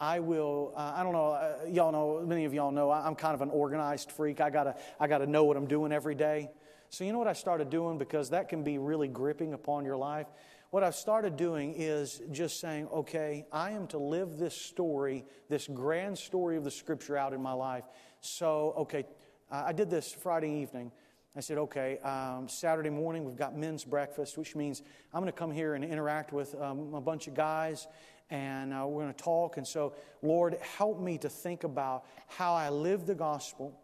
I 0.00 0.18
will, 0.20 0.72
uh, 0.76 0.94
I 0.96 1.02
don't 1.02 1.12
know, 1.12 1.32
uh, 1.32 1.58
y'all 1.68 1.92
know, 1.92 2.24
many 2.26 2.44
of 2.44 2.54
y'all 2.54 2.70
know, 2.70 2.90
I'm 2.90 3.14
kind 3.14 3.34
of 3.34 3.42
an 3.42 3.50
organized 3.50 4.10
freak. 4.10 4.40
I 4.40 4.50
gotta, 4.50 4.74
I 4.98 5.06
gotta 5.06 5.26
know 5.26 5.44
what 5.44 5.56
I'm 5.56 5.66
doing 5.66 5.92
every 5.92 6.14
day. 6.14 6.50
So, 6.88 7.04
you 7.04 7.12
know 7.12 7.18
what 7.18 7.28
I 7.28 7.34
started 7.34 7.70
doing? 7.70 7.98
Because 7.98 8.30
that 8.30 8.48
can 8.48 8.64
be 8.64 8.78
really 8.78 9.08
gripping 9.08 9.52
upon 9.52 9.84
your 9.84 9.96
life. 9.96 10.26
What 10.70 10.82
I've 10.82 10.94
started 10.94 11.36
doing 11.36 11.74
is 11.76 12.20
just 12.32 12.60
saying, 12.60 12.88
okay, 12.92 13.46
I 13.52 13.72
am 13.72 13.86
to 13.88 13.98
live 13.98 14.38
this 14.38 14.56
story, 14.56 15.24
this 15.48 15.68
grand 15.68 16.18
story 16.18 16.56
of 16.56 16.64
the 16.64 16.70
scripture 16.70 17.16
out 17.16 17.32
in 17.32 17.42
my 17.42 17.52
life. 17.52 17.84
So, 18.20 18.74
okay, 18.78 19.04
I 19.50 19.72
did 19.72 19.90
this 19.90 20.12
Friday 20.12 20.62
evening. 20.62 20.92
I 21.36 21.40
said, 21.40 21.58
okay, 21.58 21.98
um, 22.00 22.48
Saturday 22.48 22.90
morning 22.90 23.24
we've 23.24 23.36
got 23.36 23.56
men's 23.56 23.84
breakfast, 23.84 24.36
which 24.36 24.56
means 24.56 24.82
I'm 25.14 25.20
going 25.20 25.32
to 25.32 25.38
come 25.38 25.52
here 25.52 25.74
and 25.74 25.84
interact 25.84 26.32
with 26.32 26.60
um, 26.60 26.92
a 26.94 27.00
bunch 27.00 27.28
of 27.28 27.34
guys 27.34 27.86
and 28.30 28.72
uh, 28.72 28.84
we're 28.86 29.02
going 29.02 29.14
to 29.14 29.22
talk. 29.22 29.56
And 29.56 29.66
so, 29.66 29.94
Lord, 30.22 30.58
help 30.76 31.00
me 31.00 31.18
to 31.18 31.28
think 31.28 31.64
about 31.64 32.04
how 32.28 32.54
I 32.54 32.70
live 32.70 33.06
the 33.06 33.14
gospel, 33.14 33.78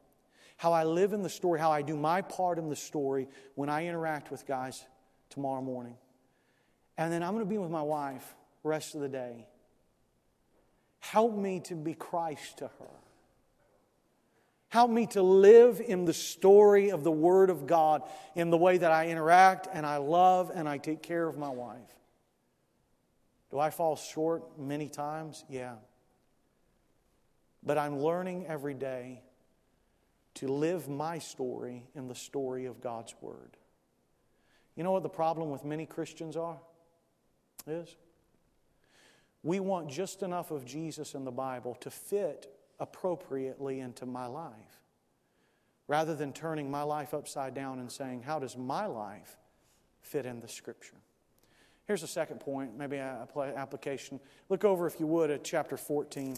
how 0.56 0.72
I 0.72 0.85
live 0.85 1.12
in 1.12 1.22
the 1.22 1.28
story, 1.28 1.61
how 1.61 1.70
I 1.70 1.82
do 1.82 1.96
my 1.96 2.22
part 2.22 2.59
in 2.59 2.68
the 2.68 2.76
story 2.76 3.28
when 3.54 3.68
I 3.68 3.87
interact 3.87 4.30
with 4.30 4.46
guys 4.46 4.85
tomorrow 5.30 5.62
morning. 5.62 5.96
And 6.98 7.12
then 7.12 7.22
I'm 7.22 7.32
going 7.32 7.44
to 7.44 7.50
be 7.50 7.59
with 7.59 7.70
my 7.70 7.82
wife 7.82 8.35
rest 8.62 8.94
of 8.94 9.00
the 9.00 9.09
day. 9.09 9.46
Help 10.98 11.37
me 11.37 11.61
to 11.61 11.74
be 11.74 11.94
Christ 11.94 12.59
to 12.59 12.64
her. 12.66 13.06
Help 14.76 14.90
me 14.90 15.06
to 15.06 15.22
live 15.22 15.80
in 15.80 16.04
the 16.04 16.12
story 16.12 16.90
of 16.90 17.02
the 17.02 17.10
Word 17.10 17.48
of 17.48 17.66
God 17.66 18.02
in 18.34 18.50
the 18.50 18.58
way 18.58 18.76
that 18.76 18.92
I 18.92 19.08
interact 19.08 19.66
and 19.72 19.86
I 19.86 19.96
love 19.96 20.52
and 20.54 20.68
I 20.68 20.76
take 20.76 21.02
care 21.02 21.26
of 21.26 21.38
my 21.38 21.48
wife. 21.48 21.78
Do 23.50 23.58
I 23.58 23.70
fall 23.70 23.96
short 23.96 24.58
many 24.58 24.90
times? 24.90 25.46
Yeah. 25.48 25.76
But 27.62 27.78
I'm 27.78 28.00
learning 28.00 28.48
every 28.48 28.74
day 28.74 29.22
to 30.34 30.48
live 30.48 30.90
my 30.90 31.20
story 31.20 31.86
in 31.94 32.06
the 32.06 32.14
story 32.14 32.66
of 32.66 32.82
God's 32.82 33.14
Word. 33.22 33.56
You 34.74 34.84
know 34.84 34.92
what 34.92 35.04
the 35.04 35.08
problem 35.08 35.48
with 35.48 35.64
many 35.64 35.86
Christians 35.86 36.36
are? 36.36 36.58
Is? 37.66 37.96
We 39.42 39.58
want 39.58 39.88
just 39.88 40.22
enough 40.22 40.50
of 40.50 40.66
Jesus 40.66 41.14
in 41.14 41.24
the 41.24 41.32
Bible 41.32 41.76
to 41.76 41.90
fit 41.90 42.52
appropriately 42.78 43.80
into 43.80 44.06
my 44.06 44.26
life, 44.26 44.80
rather 45.88 46.14
than 46.14 46.32
turning 46.32 46.70
my 46.70 46.82
life 46.82 47.14
upside 47.14 47.54
down 47.54 47.78
and 47.78 47.90
saying, 47.90 48.22
How 48.22 48.38
does 48.38 48.56
my 48.56 48.86
life 48.86 49.36
fit 50.00 50.26
in 50.26 50.40
the 50.40 50.48
Scripture? 50.48 50.96
Here's 51.86 52.02
a 52.02 52.08
second 52.08 52.40
point, 52.40 52.76
maybe 52.76 52.96
an 52.96 53.28
application. 53.56 54.18
Look 54.48 54.64
over, 54.64 54.86
if 54.86 54.98
you 54.98 55.06
would, 55.06 55.30
at 55.30 55.44
chapter 55.44 55.76
14. 55.76 56.36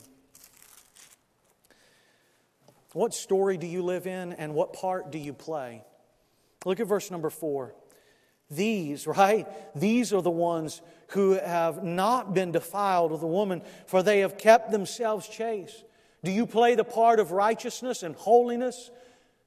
What 2.93 3.15
story 3.15 3.57
do 3.57 3.67
you 3.67 3.83
live 3.83 4.07
in 4.07 4.33
and 4.35 4.55
what 4.55 4.73
part 4.73 5.11
do 5.11 5.19
you 5.19 5.33
play? 5.33 5.85
Look 6.65 6.81
at 6.81 6.87
verse 6.87 7.11
number 7.11 7.31
four. 7.31 7.75
These, 8.51 9.07
right? 9.07 9.47
These 9.75 10.13
are 10.13 10.23
the 10.23 10.31
ones 10.31 10.83
who 11.09 11.33
have 11.33 11.83
not 11.83 12.35
been 12.35 12.53
defiled 12.53 13.13
with 13.13 13.23
a 13.23 13.27
woman, 13.27 13.63
for 13.87 14.03
they 14.03 14.21
have 14.21 14.37
kept 14.37 14.71
themselves 14.71 15.27
chaste. 15.29 15.85
Do 16.29 16.35
you 16.35 16.45
play 16.45 16.75
the 16.75 16.85
part 16.85 17.21
of 17.21 17.33
righteousness 17.33 18.03
and 18.03 18.15
holiness? 18.15 18.91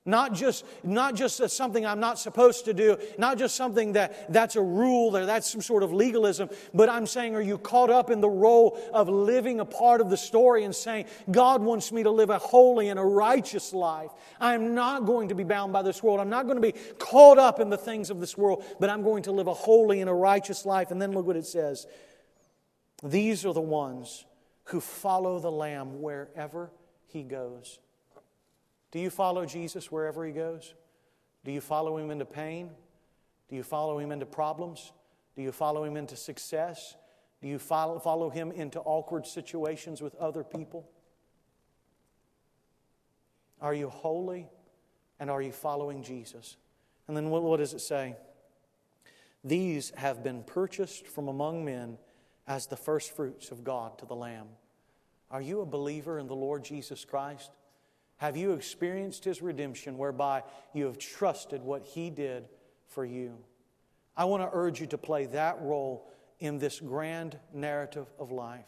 Not 0.04 0.34
just, 0.34 0.66
not 0.84 1.14
just 1.14 1.40
something 1.52 1.86
I'm 1.86 2.00
not 2.00 2.18
supposed 2.18 2.66
to 2.66 2.74
do, 2.74 2.98
not 3.20 3.38
just 3.38 3.54
something 3.54 3.94
that 3.94 4.34
that's 4.34 4.56
a 4.56 4.64
rule 4.64 5.16
or 5.16 5.28
that's 5.28 5.48
some 5.48 5.62
sort 5.62 5.84
of 5.84 5.94
legalism, 5.94 6.50
but 6.74 6.90
I'm 6.90 7.06
saying, 7.06 7.36
are 7.36 7.42
you 7.42 7.60
caught 7.60 7.92
up 7.92 8.10
in 8.10 8.20
the 8.20 8.32
role 8.32 8.82
of 8.96 9.10
living 9.10 9.60
a 9.60 9.66
part 9.66 10.02
of 10.02 10.10
the 10.10 10.18
story 10.18 10.64
and 10.64 10.74
saying, 10.74 11.06
God 11.30 11.62
wants 11.62 11.92
me 11.92 12.02
to 12.02 12.10
live 12.10 12.32
a 12.32 12.40
holy 12.40 12.90
and 12.90 13.00
a 13.00 13.06
righteous 13.06 13.74
life? 13.74 14.10
I'm 14.40 14.74
not 14.74 15.06
going 15.06 15.30
to 15.30 15.36
be 15.36 15.44
bound 15.44 15.72
by 15.72 15.84
this 15.84 16.02
world. 16.02 16.20
I'm 16.20 16.32
not 16.32 16.48
going 16.48 16.60
to 16.60 16.62
be 16.64 16.74
caught 16.98 17.38
up 17.38 17.60
in 17.60 17.70
the 17.70 17.78
things 17.78 18.10
of 18.10 18.20
this 18.20 18.36
world, 18.36 18.66
but 18.80 18.90
I'm 18.90 19.04
going 19.04 19.22
to 19.24 19.32
live 19.32 19.46
a 19.46 19.54
holy 19.54 20.02
and 20.02 20.10
a 20.10 20.16
righteous 20.16 20.66
life. 20.66 20.90
And 20.90 21.00
then 21.00 21.12
look 21.12 21.28
what 21.28 21.38
it 21.38 21.46
says. 21.46 21.86
These 23.04 23.46
are 23.46 23.54
the 23.54 23.62
ones 23.62 24.26
who 24.72 24.80
follow 24.80 25.38
the 25.40 25.52
Lamb 25.52 26.02
wherever 26.02 26.72
he 27.08 27.24
goes. 27.24 27.80
Do 28.92 29.00
you 29.00 29.10
follow 29.10 29.46
Jesus 29.46 29.92
wherever 29.92 30.26
he 30.26 30.32
goes? 30.32 30.74
Do 31.44 31.52
you 31.52 31.60
follow 31.60 31.98
him 31.98 32.10
into 32.10 32.26
pain? 32.26 32.70
Do 33.50 33.56
you 33.58 33.64
follow 33.64 34.00
him 34.00 34.12
into 34.12 34.26
problems? 34.26 34.94
Do 35.36 35.42
you 35.42 35.52
follow 35.52 35.84
him 35.84 35.98
into 35.98 36.16
success? 36.16 36.96
Do 37.42 37.50
you 37.50 37.60
follow, 37.60 38.00
follow 38.00 38.30
him 38.30 38.52
into 38.52 38.80
awkward 38.80 39.28
situations 39.28 40.02
with 40.02 40.16
other 40.16 40.44
people? 40.44 40.90
Are 43.62 43.74
you 43.74 43.90
holy 43.90 44.48
and 45.20 45.30
are 45.30 45.42
you 45.42 45.52
following 45.52 46.02
Jesus? 46.02 46.56
And 47.10 47.18
then 47.18 47.30
what, 47.30 47.44
what 47.44 47.58
does 47.58 47.74
it 47.74 47.82
say? 47.82 48.16
These 49.44 49.92
have 49.98 50.24
been 50.24 50.44
purchased 50.44 51.08
from 51.08 51.28
among 51.28 51.66
men 51.66 51.98
as 52.48 52.68
the 52.68 52.78
firstfruits 52.78 53.52
of 53.52 53.64
God 53.64 53.98
to 53.98 54.06
the 54.06 54.16
Lamb. 54.16 54.48
Are 55.32 55.42
you 55.42 55.62
a 55.62 55.66
believer 55.66 56.20
in 56.20 56.28
the 56.28 56.36
Lord 56.36 56.64
Jesus 56.64 57.06
Christ? 57.06 57.52
Have 58.18 58.38
you 58.38 58.52
experienced 58.52 59.24
His 59.24 59.42
redemption 59.42 59.98
whereby 59.98 60.44
you 60.74 60.86
have 60.86 60.98
trusted 60.98 61.64
what 61.64 61.86
He 61.86 62.10
did 62.10 62.48
for 62.88 63.06
you? 63.06 63.38
I 64.16 64.26
want 64.26 64.44
to 64.44 64.50
urge 64.52 64.82
you 64.82 64.88
to 64.88 64.98
play 64.98 65.26
that 65.28 65.62
role 65.62 66.08
in 66.40 66.60
this 66.60 66.80
grand 66.80 67.40
narrative 67.54 68.08
of 68.20 68.32
life 68.32 68.66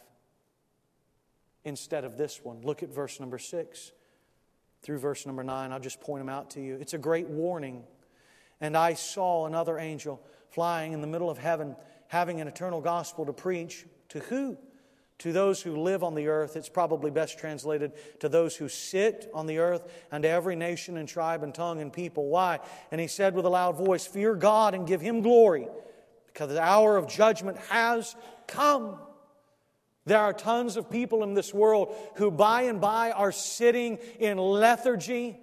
instead 1.64 2.04
of 2.04 2.16
this 2.16 2.42
one. 2.42 2.62
Look 2.62 2.82
at 2.82 2.88
verse 2.88 3.20
number 3.20 3.38
six 3.38 3.92
through 4.82 4.98
verse 4.98 5.26
number 5.26 5.44
nine. 5.44 5.72
I'll 5.72 5.80
just 5.80 6.00
point 6.00 6.20
them 6.20 6.28
out 6.28 6.50
to 6.50 6.60
you. 6.60 6.76
It's 6.80 6.94
a 6.94 6.98
great 6.98 7.28
warning. 7.28 7.84
And 8.60 8.76
I 8.76 8.94
saw 8.94 9.46
another 9.46 9.78
angel 9.78 10.22
flying 10.50 10.92
in 10.92 11.00
the 11.00 11.06
middle 11.06 11.30
of 11.30 11.38
heaven, 11.38 11.76
having 12.08 12.40
an 12.40 12.48
eternal 12.48 12.80
gospel 12.80 13.26
to 13.26 13.32
preach 13.32 13.84
to 14.10 14.20
who? 14.20 14.56
To 15.24 15.32
those 15.32 15.62
who 15.62 15.80
live 15.80 16.04
on 16.04 16.14
the 16.14 16.28
earth. 16.28 16.54
It's 16.54 16.68
probably 16.68 17.10
best 17.10 17.38
translated 17.38 17.92
to 18.20 18.28
those 18.28 18.54
who 18.54 18.68
sit 18.68 19.30
on 19.32 19.46
the 19.46 19.56
earth 19.56 19.90
and 20.12 20.22
to 20.22 20.28
every 20.28 20.54
nation 20.54 20.98
and 20.98 21.08
tribe 21.08 21.42
and 21.42 21.54
tongue 21.54 21.80
and 21.80 21.90
people. 21.90 22.26
Why? 22.26 22.60
And 22.90 23.00
he 23.00 23.06
said 23.06 23.34
with 23.34 23.46
a 23.46 23.48
loud 23.48 23.74
voice, 23.78 24.06
Fear 24.06 24.34
God 24.34 24.74
and 24.74 24.86
give 24.86 25.00
him 25.00 25.22
glory, 25.22 25.66
because 26.26 26.50
the 26.50 26.60
hour 26.60 26.98
of 26.98 27.08
judgment 27.08 27.56
has 27.70 28.14
come. 28.46 28.98
There 30.04 30.18
are 30.18 30.34
tons 30.34 30.76
of 30.76 30.90
people 30.90 31.22
in 31.22 31.32
this 31.32 31.54
world 31.54 31.96
who 32.16 32.30
by 32.30 32.64
and 32.64 32.78
by 32.78 33.10
are 33.10 33.32
sitting 33.32 34.00
in 34.20 34.36
lethargy 34.36 35.38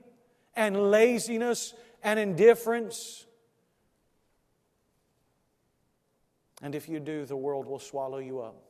and 0.55 0.91
laziness 0.91 1.73
and 2.03 2.19
indifference. 2.19 3.25
And 6.61 6.75
if 6.75 6.87
you 6.87 6.99
do, 6.99 7.25
the 7.25 7.35
world 7.35 7.65
will 7.65 7.79
swallow 7.79 8.19
you 8.19 8.41
up. 8.41 8.67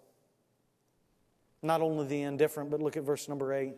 Not 1.62 1.82
only 1.82 2.08
the 2.08 2.22
indifferent, 2.22 2.70
but 2.72 2.82
look 2.82 2.98
at 2.98 3.04
verse 3.04 3.28
number 3.30 3.54
8. 3.54 3.76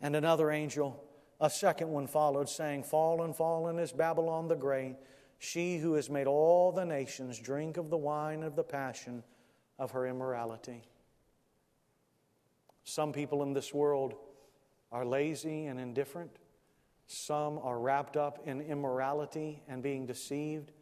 And 0.00 0.16
another 0.16 0.50
angel, 0.50 1.02
a 1.40 1.50
second 1.50 1.88
one 1.90 2.06
followed, 2.06 2.48
saying, 2.48 2.84
Fallen, 2.84 3.34
fallen 3.34 3.78
is 3.78 3.92
Babylon 3.92 4.48
the 4.48 4.56
Great, 4.56 4.96
she 5.38 5.78
who 5.78 5.94
has 5.94 6.08
made 6.08 6.26
all 6.26 6.72
the 6.72 6.84
nations 6.84 7.38
drink 7.38 7.76
of 7.76 7.90
the 7.90 7.96
wine 7.96 8.42
of 8.42 8.56
the 8.56 8.62
passion 8.62 9.22
of 9.78 9.90
her 9.92 10.06
immorality. 10.06 10.82
Some 12.84 13.12
people 13.12 13.42
in 13.42 13.52
this 13.52 13.72
world 13.72 14.14
are 14.92 15.04
lazy 15.04 15.66
and 15.66 15.78
indifferent. 15.78 16.30
Some 17.06 17.58
are 17.58 17.78
wrapped 17.78 18.16
up 18.16 18.46
in 18.46 18.60
immorality 18.60 19.62
and 19.68 19.82
being 19.82 20.06
deceived. 20.06 20.72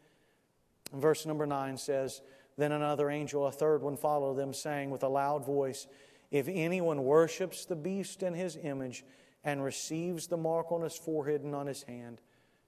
And 0.92 1.00
verse 1.00 1.26
number 1.26 1.46
9 1.46 1.76
says, 1.76 2.20
Then 2.58 2.72
another 2.72 3.08
angel, 3.08 3.46
a 3.46 3.52
third 3.52 3.82
one, 3.82 3.96
followed 3.96 4.34
them, 4.34 4.52
saying 4.52 4.90
with 4.90 5.04
a 5.04 5.08
loud 5.08 5.46
voice, 5.46 5.86
If 6.32 6.48
anyone 6.48 7.04
worships 7.04 7.64
the 7.64 7.76
beast 7.76 8.24
in 8.24 8.34
his 8.34 8.58
image 8.60 9.04
and 9.44 9.62
receives 9.62 10.26
the 10.26 10.36
mark 10.36 10.72
on 10.72 10.82
his 10.82 10.96
forehead 10.96 11.42
and 11.42 11.54
on 11.54 11.68
his 11.68 11.84
hand, 11.84 12.20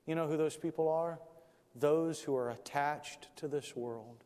you 0.07 0.15
know 0.15 0.29
who 0.29 0.37
those 0.37 0.57
people 0.57 0.89
are? 0.89 1.19
Those 1.75 2.23
who 2.23 2.37
are 2.37 2.51
attached 2.51 3.35
to 3.37 3.49
this 3.49 3.75
world. 3.75 4.23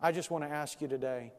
I 0.00 0.12
just 0.12 0.30
want 0.30 0.44
to 0.44 0.50
ask 0.50 0.80
you 0.80 0.86
today 0.86 1.32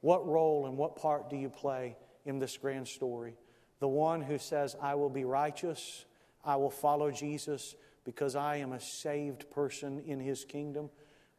what 0.00 0.26
role 0.26 0.64
and 0.64 0.78
what 0.78 0.96
part 0.96 1.28
do 1.28 1.36
you 1.36 1.50
play 1.50 1.98
in 2.24 2.38
this 2.38 2.56
grand 2.56 2.88
story? 2.88 3.34
The 3.78 3.88
one 3.88 4.22
who 4.22 4.38
says, 4.38 4.74
I 4.80 4.94
will 4.94 5.10
be 5.10 5.24
righteous, 5.24 6.06
I 6.42 6.56
will 6.56 6.70
follow 6.70 7.10
Jesus 7.10 7.74
because 8.04 8.34
I 8.34 8.56
am 8.56 8.72
a 8.72 8.80
saved 8.80 9.50
person 9.50 10.02
in 10.06 10.18
his 10.18 10.46
kingdom? 10.46 10.88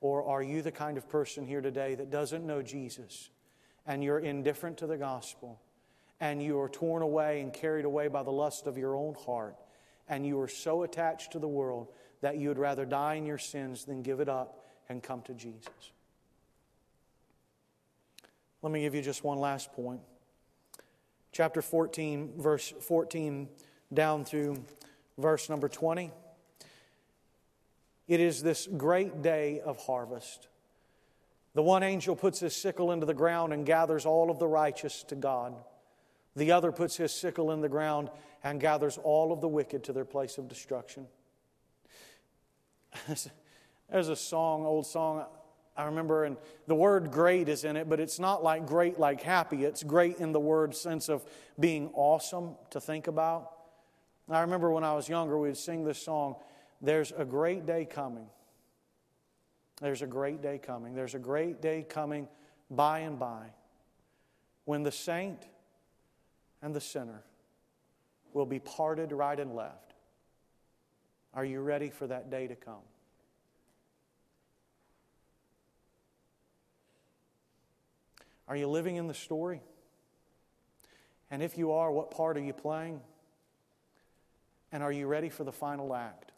Or 0.01 0.25
are 0.25 0.41
you 0.41 0.61
the 0.61 0.71
kind 0.71 0.97
of 0.97 1.07
person 1.07 1.45
here 1.45 1.61
today 1.61 1.95
that 1.95 2.09
doesn't 2.09 2.45
know 2.45 2.61
Jesus 2.61 3.29
and 3.85 4.03
you're 4.03 4.19
indifferent 4.19 4.77
to 4.79 4.87
the 4.87 4.97
gospel 4.97 5.61
and 6.19 6.41
you 6.41 6.59
are 6.59 6.69
torn 6.69 7.01
away 7.01 7.41
and 7.41 7.53
carried 7.53 7.85
away 7.85 8.07
by 8.07 8.23
the 8.23 8.31
lust 8.31 8.67
of 8.67 8.77
your 8.77 8.95
own 8.95 9.15
heart 9.25 9.55
and 10.09 10.25
you 10.25 10.39
are 10.39 10.47
so 10.47 10.83
attached 10.83 11.31
to 11.31 11.39
the 11.39 11.47
world 11.47 11.87
that 12.21 12.37
you 12.37 12.47
would 12.49 12.59
rather 12.59 12.85
die 12.85 13.15
in 13.15 13.25
your 13.25 13.37
sins 13.37 13.85
than 13.85 14.01
give 14.01 14.19
it 14.19 14.27
up 14.27 14.65
and 14.89 15.01
come 15.01 15.21
to 15.23 15.33
Jesus? 15.33 15.69
Let 18.61 18.71
me 18.71 18.81
give 18.81 18.93
you 18.93 19.01
just 19.01 19.23
one 19.23 19.39
last 19.39 19.71
point. 19.73 20.01
Chapter 21.31 21.61
14, 21.61 22.33
verse 22.37 22.73
14 22.81 23.47
down 23.93 24.25
through 24.25 24.63
verse 25.17 25.49
number 25.49 25.69
20. 25.69 26.11
It 28.11 28.19
is 28.19 28.43
this 28.43 28.67
great 28.67 29.21
day 29.21 29.61
of 29.63 29.77
harvest. 29.77 30.49
The 31.53 31.63
one 31.63 31.81
angel 31.81 32.13
puts 32.13 32.41
his 32.41 32.53
sickle 32.53 32.91
into 32.91 33.05
the 33.05 33.13
ground 33.13 33.53
and 33.53 33.65
gathers 33.65 34.05
all 34.05 34.29
of 34.29 34.37
the 34.37 34.49
righteous 34.49 35.03
to 35.03 35.15
God. 35.15 35.55
The 36.35 36.51
other 36.51 36.73
puts 36.73 36.97
his 36.97 37.13
sickle 37.13 37.53
in 37.53 37.61
the 37.61 37.69
ground 37.69 38.09
and 38.43 38.59
gathers 38.59 38.99
all 39.01 39.31
of 39.31 39.39
the 39.39 39.47
wicked 39.47 39.85
to 39.85 39.93
their 39.93 40.03
place 40.03 40.37
of 40.37 40.49
destruction. 40.49 41.07
There's 43.89 44.09
a 44.09 44.17
song, 44.17 44.65
old 44.65 44.87
song 44.87 45.25
I 45.77 45.85
remember, 45.85 46.25
and 46.25 46.35
the 46.67 46.75
word 46.75 47.11
great 47.11 47.47
is 47.47 47.63
in 47.63 47.77
it, 47.77 47.87
but 47.87 48.01
it's 48.01 48.19
not 48.19 48.43
like 48.43 48.65
great 48.65 48.99
like 48.99 49.21
happy. 49.21 49.63
It's 49.63 49.83
great 49.83 50.17
in 50.17 50.33
the 50.33 50.39
word 50.41 50.75
sense 50.75 51.07
of 51.07 51.23
being 51.57 51.89
awesome 51.93 52.55
to 52.71 52.81
think 52.81 53.07
about. 53.07 53.53
I 54.29 54.41
remember 54.41 54.69
when 54.69 54.83
I 54.83 54.95
was 54.95 55.07
younger, 55.07 55.37
we'd 55.37 55.55
sing 55.55 55.85
this 55.85 56.01
song, 56.01 56.35
There's 56.81 57.13
a 57.15 57.25
great 57.25 57.65
day 57.65 57.85
coming. 57.85 58.27
There's 59.79 60.01
a 60.01 60.07
great 60.07 60.41
day 60.41 60.57
coming. 60.57 60.95
There's 60.95 61.15
a 61.15 61.19
great 61.19 61.61
day 61.61 61.85
coming 61.87 62.27
by 62.69 62.99
and 62.99 63.19
by 63.19 63.47
when 64.65 64.83
the 64.83 64.91
saint 64.91 65.47
and 66.61 66.73
the 66.73 66.81
sinner 66.81 67.23
will 68.33 68.45
be 68.45 68.59
parted 68.59 69.11
right 69.11 69.39
and 69.39 69.55
left. 69.55 69.93
Are 71.33 71.45
you 71.45 71.61
ready 71.61 71.89
for 71.89 72.07
that 72.07 72.29
day 72.29 72.47
to 72.47 72.55
come? 72.55 72.83
Are 78.47 78.55
you 78.55 78.67
living 78.67 78.97
in 78.97 79.07
the 79.07 79.13
story? 79.13 79.61
And 81.29 81.41
if 81.41 81.57
you 81.57 81.71
are, 81.71 81.91
what 81.91 82.11
part 82.11 82.37
are 82.37 82.41
you 82.41 82.53
playing? 82.53 82.99
And 84.73 84.83
are 84.83 84.91
you 84.91 85.07
ready 85.07 85.29
for 85.29 85.43
the 85.45 85.51
final 85.51 85.95
act? 85.95 86.30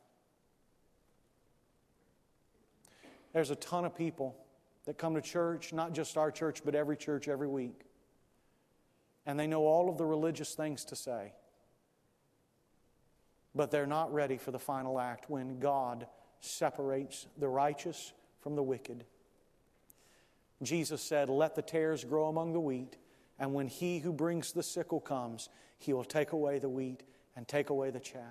There's 3.34 3.50
a 3.50 3.56
ton 3.56 3.84
of 3.84 3.96
people 3.96 4.36
that 4.86 4.98
come 4.98 5.16
to 5.16 5.22
church, 5.22 5.74
not 5.74 5.94
just 5.94 6.18
our 6.18 6.32
church, 6.32 6.62
but 6.64 6.76
every 6.76 6.98
church 6.98 7.28
every 7.28 7.48
week. 7.48 7.82
And 9.26 9.40
they 9.40 9.48
know 9.48 9.66
all 9.66 9.90
of 9.90 9.98
the 9.98 10.06
religious 10.06 10.54
things 10.54 10.86
to 10.86 10.96
say. 10.96 11.34
But 13.56 13.72
they're 13.72 13.86
not 13.86 14.14
ready 14.14 14.38
for 14.38 14.52
the 14.52 14.60
final 14.60 15.00
act 15.00 15.30
when 15.30 15.60
God 15.60 16.08
separates 16.40 17.28
the 17.38 17.48
righteous 17.48 18.14
from 18.42 18.56
the 18.56 18.64
wicked. 18.64 19.06
Jesus 20.62 21.02
said, 21.02 21.30
Let 21.30 21.56
the 21.56 21.62
tares 21.62 22.04
grow 22.04 22.28
among 22.28 22.54
the 22.54 22.60
wheat, 22.60 22.98
and 23.40 23.54
when 23.54 23.68
he 23.68 24.00
who 24.00 24.12
brings 24.12 24.52
the 24.52 24.64
sickle 24.64 25.00
comes, 25.00 25.50
he 25.78 25.94
will 25.94 26.04
take 26.04 26.32
away 26.32 26.60
the 26.60 26.70
wheat 26.70 27.04
and 27.36 27.48
take 27.48 27.70
away 27.70 27.90
the 27.90 28.00
chaff. 28.00 28.22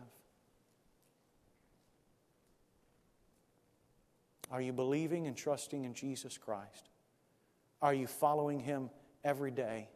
Are 4.52 4.60
you 4.60 4.74
believing 4.74 5.26
and 5.26 5.34
trusting 5.34 5.86
in 5.86 5.94
Jesus 5.94 6.36
Christ? 6.36 6.90
Are 7.80 7.94
you 7.94 8.06
following 8.06 8.60
him 8.60 8.90
every 9.24 9.50
day? 9.50 9.88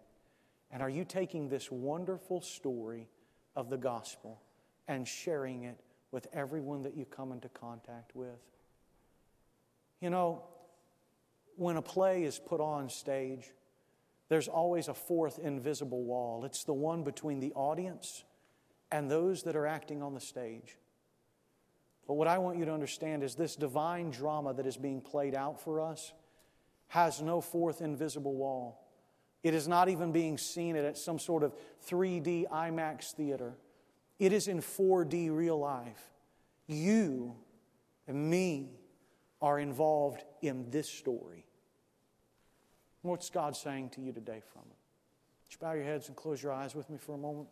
And 0.73 0.83
are 0.83 0.89
you 0.89 1.05
taking 1.05 1.49
this 1.49 1.71
wonderful 1.71 2.41
story 2.41 3.09
of 3.55 3.69
the 3.69 3.77
gospel 3.77 4.41
and 4.89 5.07
sharing 5.07 5.65
it 5.65 5.79
with 6.11 6.27
everyone 6.33 6.83
that 6.85 6.97
you 6.97 7.05
come 7.05 7.33
into 7.33 7.51
contact 7.51 8.17
with? 8.17 8.41
You 10.01 10.09
know, 10.09 10.43
when 11.57 11.77
a 11.77 11.83
play 11.83 12.25
is 12.25 12.39
put 12.39 12.61
on 12.61 12.89
stage, 12.89 13.53
there's 14.31 14.49
always 14.49 14.89
a 14.89 14.95
fourth 14.95 15.39
invisible 15.39 16.03
wall. 16.03 16.47
It's 16.47 16.65
the 16.65 16.73
one 16.73 17.05
between 17.05 17.41
the 17.41 17.53
audience 17.53 18.25
and 18.91 19.11
those 19.11 19.43
that 19.43 19.55
are 19.55 19.67
acting 19.67 20.03
on 20.03 20.15
the 20.15 20.21
stage. 20.21 20.79
But 22.07 22.15
what 22.15 22.29
I 22.29 22.39
want 22.39 22.59
you 22.59 22.65
to 22.67 22.73
understand 22.73 23.23
is 23.23 23.35
this 23.35 23.57
divine 23.57 24.11
drama 24.11 24.55
that 24.55 24.67
is 24.67 24.77
being 24.77 25.01
played 25.01 25.35
out 25.35 25.61
for 25.61 25.81
us 25.81 26.13
has 26.89 27.21
no 27.21 27.41
fourth 27.41 27.81
invisible 27.81 28.35
wall. 28.35 28.87
It 29.43 29.55
is 29.55 29.67
not 29.67 29.89
even 29.89 30.13
being 30.13 30.39
seen 30.39 30.77
at 30.77 30.97
some 30.97 31.19
sort 31.19 31.43
of 31.43 31.55
3D 31.89 32.49
IMAX 32.49 33.13
theater. 33.13 33.55
It 34.19 34.33
is 34.33 34.49
in 34.49 34.61
4D 34.61 35.35
real 35.35 35.59
life. 35.59 36.13
You 36.67 37.37
and 38.07 38.31
me 38.31 38.71
are 39.43 39.59
involved 39.59 40.25
in 40.43 40.71
this 40.71 40.89
story. 40.89 41.45
What's 43.03 43.31
God 43.31 43.57
saying 43.57 43.91
to 43.91 44.01
you 44.01 44.13
today 44.13 44.43
from 44.53 44.63
it? 44.71 44.77
You 45.51 45.59
bow 45.61 45.73
your 45.73 45.85
heads 45.85 46.09
and 46.09 46.17
close 46.17 46.43
your 46.43 46.53
eyes 46.53 46.75
with 46.75 46.91
me 46.91 46.99
for 46.99 47.15
a 47.15 47.19
moment? 47.19 47.49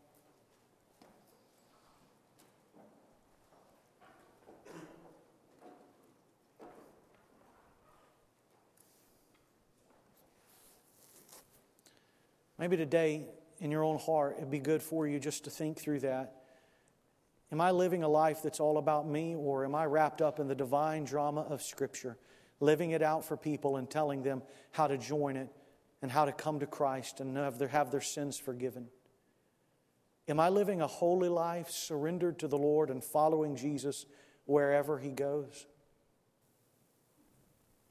Maybe 12.59 12.77
today, 12.77 13.27
in 13.59 13.71
your 13.71 13.83
own 13.83 13.99
heart, 13.99 14.37
it'd 14.39 14.51
be 14.51 14.59
good 14.59 14.83
for 14.83 15.07
you 15.07 15.19
just 15.19 15.45
to 15.45 15.51
think 15.51 15.79
through 15.79 16.01
that. 16.01 16.43
Am 17.51 17.61
I 17.61 17.71
living 17.71 18.03
a 18.03 18.09
life 18.09 18.43
that's 18.43 18.61
all 18.61 18.79
about 18.79 19.07
me, 19.09 19.35
or 19.35 19.65
am 19.65 19.75
I 19.75 19.85
wrapped 19.87 20.23
up 20.23 20.39
in 20.39 20.49
the 20.49 20.55
divine 20.55 21.05
drama 21.05 21.43
of 21.43 21.63
Scripture, 21.63 22.17
living 22.61 22.93
it 22.93 23.03
out 23.03 23.25
for 23.25 23.37
people 23.37 23.77
and 23.77 23.89
telling 23.89 24.23
them 24.23 24.43
how 24.73 24.87
to 24.87 24.99
join 24.99 25.37
it 25.37 25.49
and 26.03 26.11
how 26.11 26.25
to 26.25 26.33
come 26.33 26.61
to 26.61 26.67
Christ 26.67 27.21
and 27.21 27.37
have 27.37 27.59
their, 27.59 27.69
have 27.69 27.91
their 27.91 28.01
sins 28.01 28.39
forgiven? 28.39 28.89
Am 30.27 30.41
I 30.41 30.49
living 30.49 30.81
a 30.81 30.87
holy 30.87 31.29
life, 31.29 31.71
surrendered 31.71 32.39
to 32.39 32.49
the 32.49 32.59
Lord 32.59 32.89
and 32.89 33.05
following 33.05 33.57
Jesus 33.57 34.07
wherever 34.47 34.99
He 34.99 35.11
goes? 35.11 35.67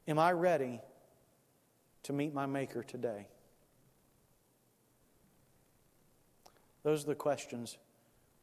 Am 0.08 0.18
I 0.18 0.32
ready 0.32 0.80
to 2.02 2.12
meet 2.12 2.34
my 2.34 2.46
Maker 2.46 2.82
today? 2.82 3.28
Those 6.84 7.02
are 7.02 7.08
the 7.08 7.14
questions 7.14 7.78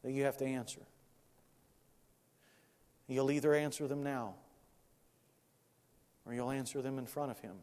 that 0.02 0.12
you 0.12 0.24
have 0.24 0.36
to 0.38 0.44
answer. 0.44 0.82
You'll 3.06 3.30
either 3.30 3.54
answer 3.54 3.88
them 3.88 4.02
now 4.02 4.34
or 6.26 6.34
you'll 6.34 6.50
answer 6.50 6.82
them 6.82 6.98
in 6.98 7.06
front 7.06 7.30
of 7.30 7.38
Him. 7.38 7.54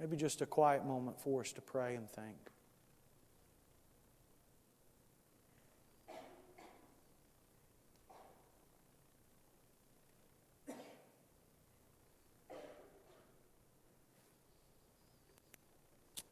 Maybe 0.00 0.16
just 0.16 0.40
a 0.40 0.46
quiet 0.46 0.84
moment 0.84 1.20
for 1.20 1.42
us 1.42 1.52
to 1.52 1.60
pray 1.60 1.94
and 1.94 2.10
think. 2.10 2.51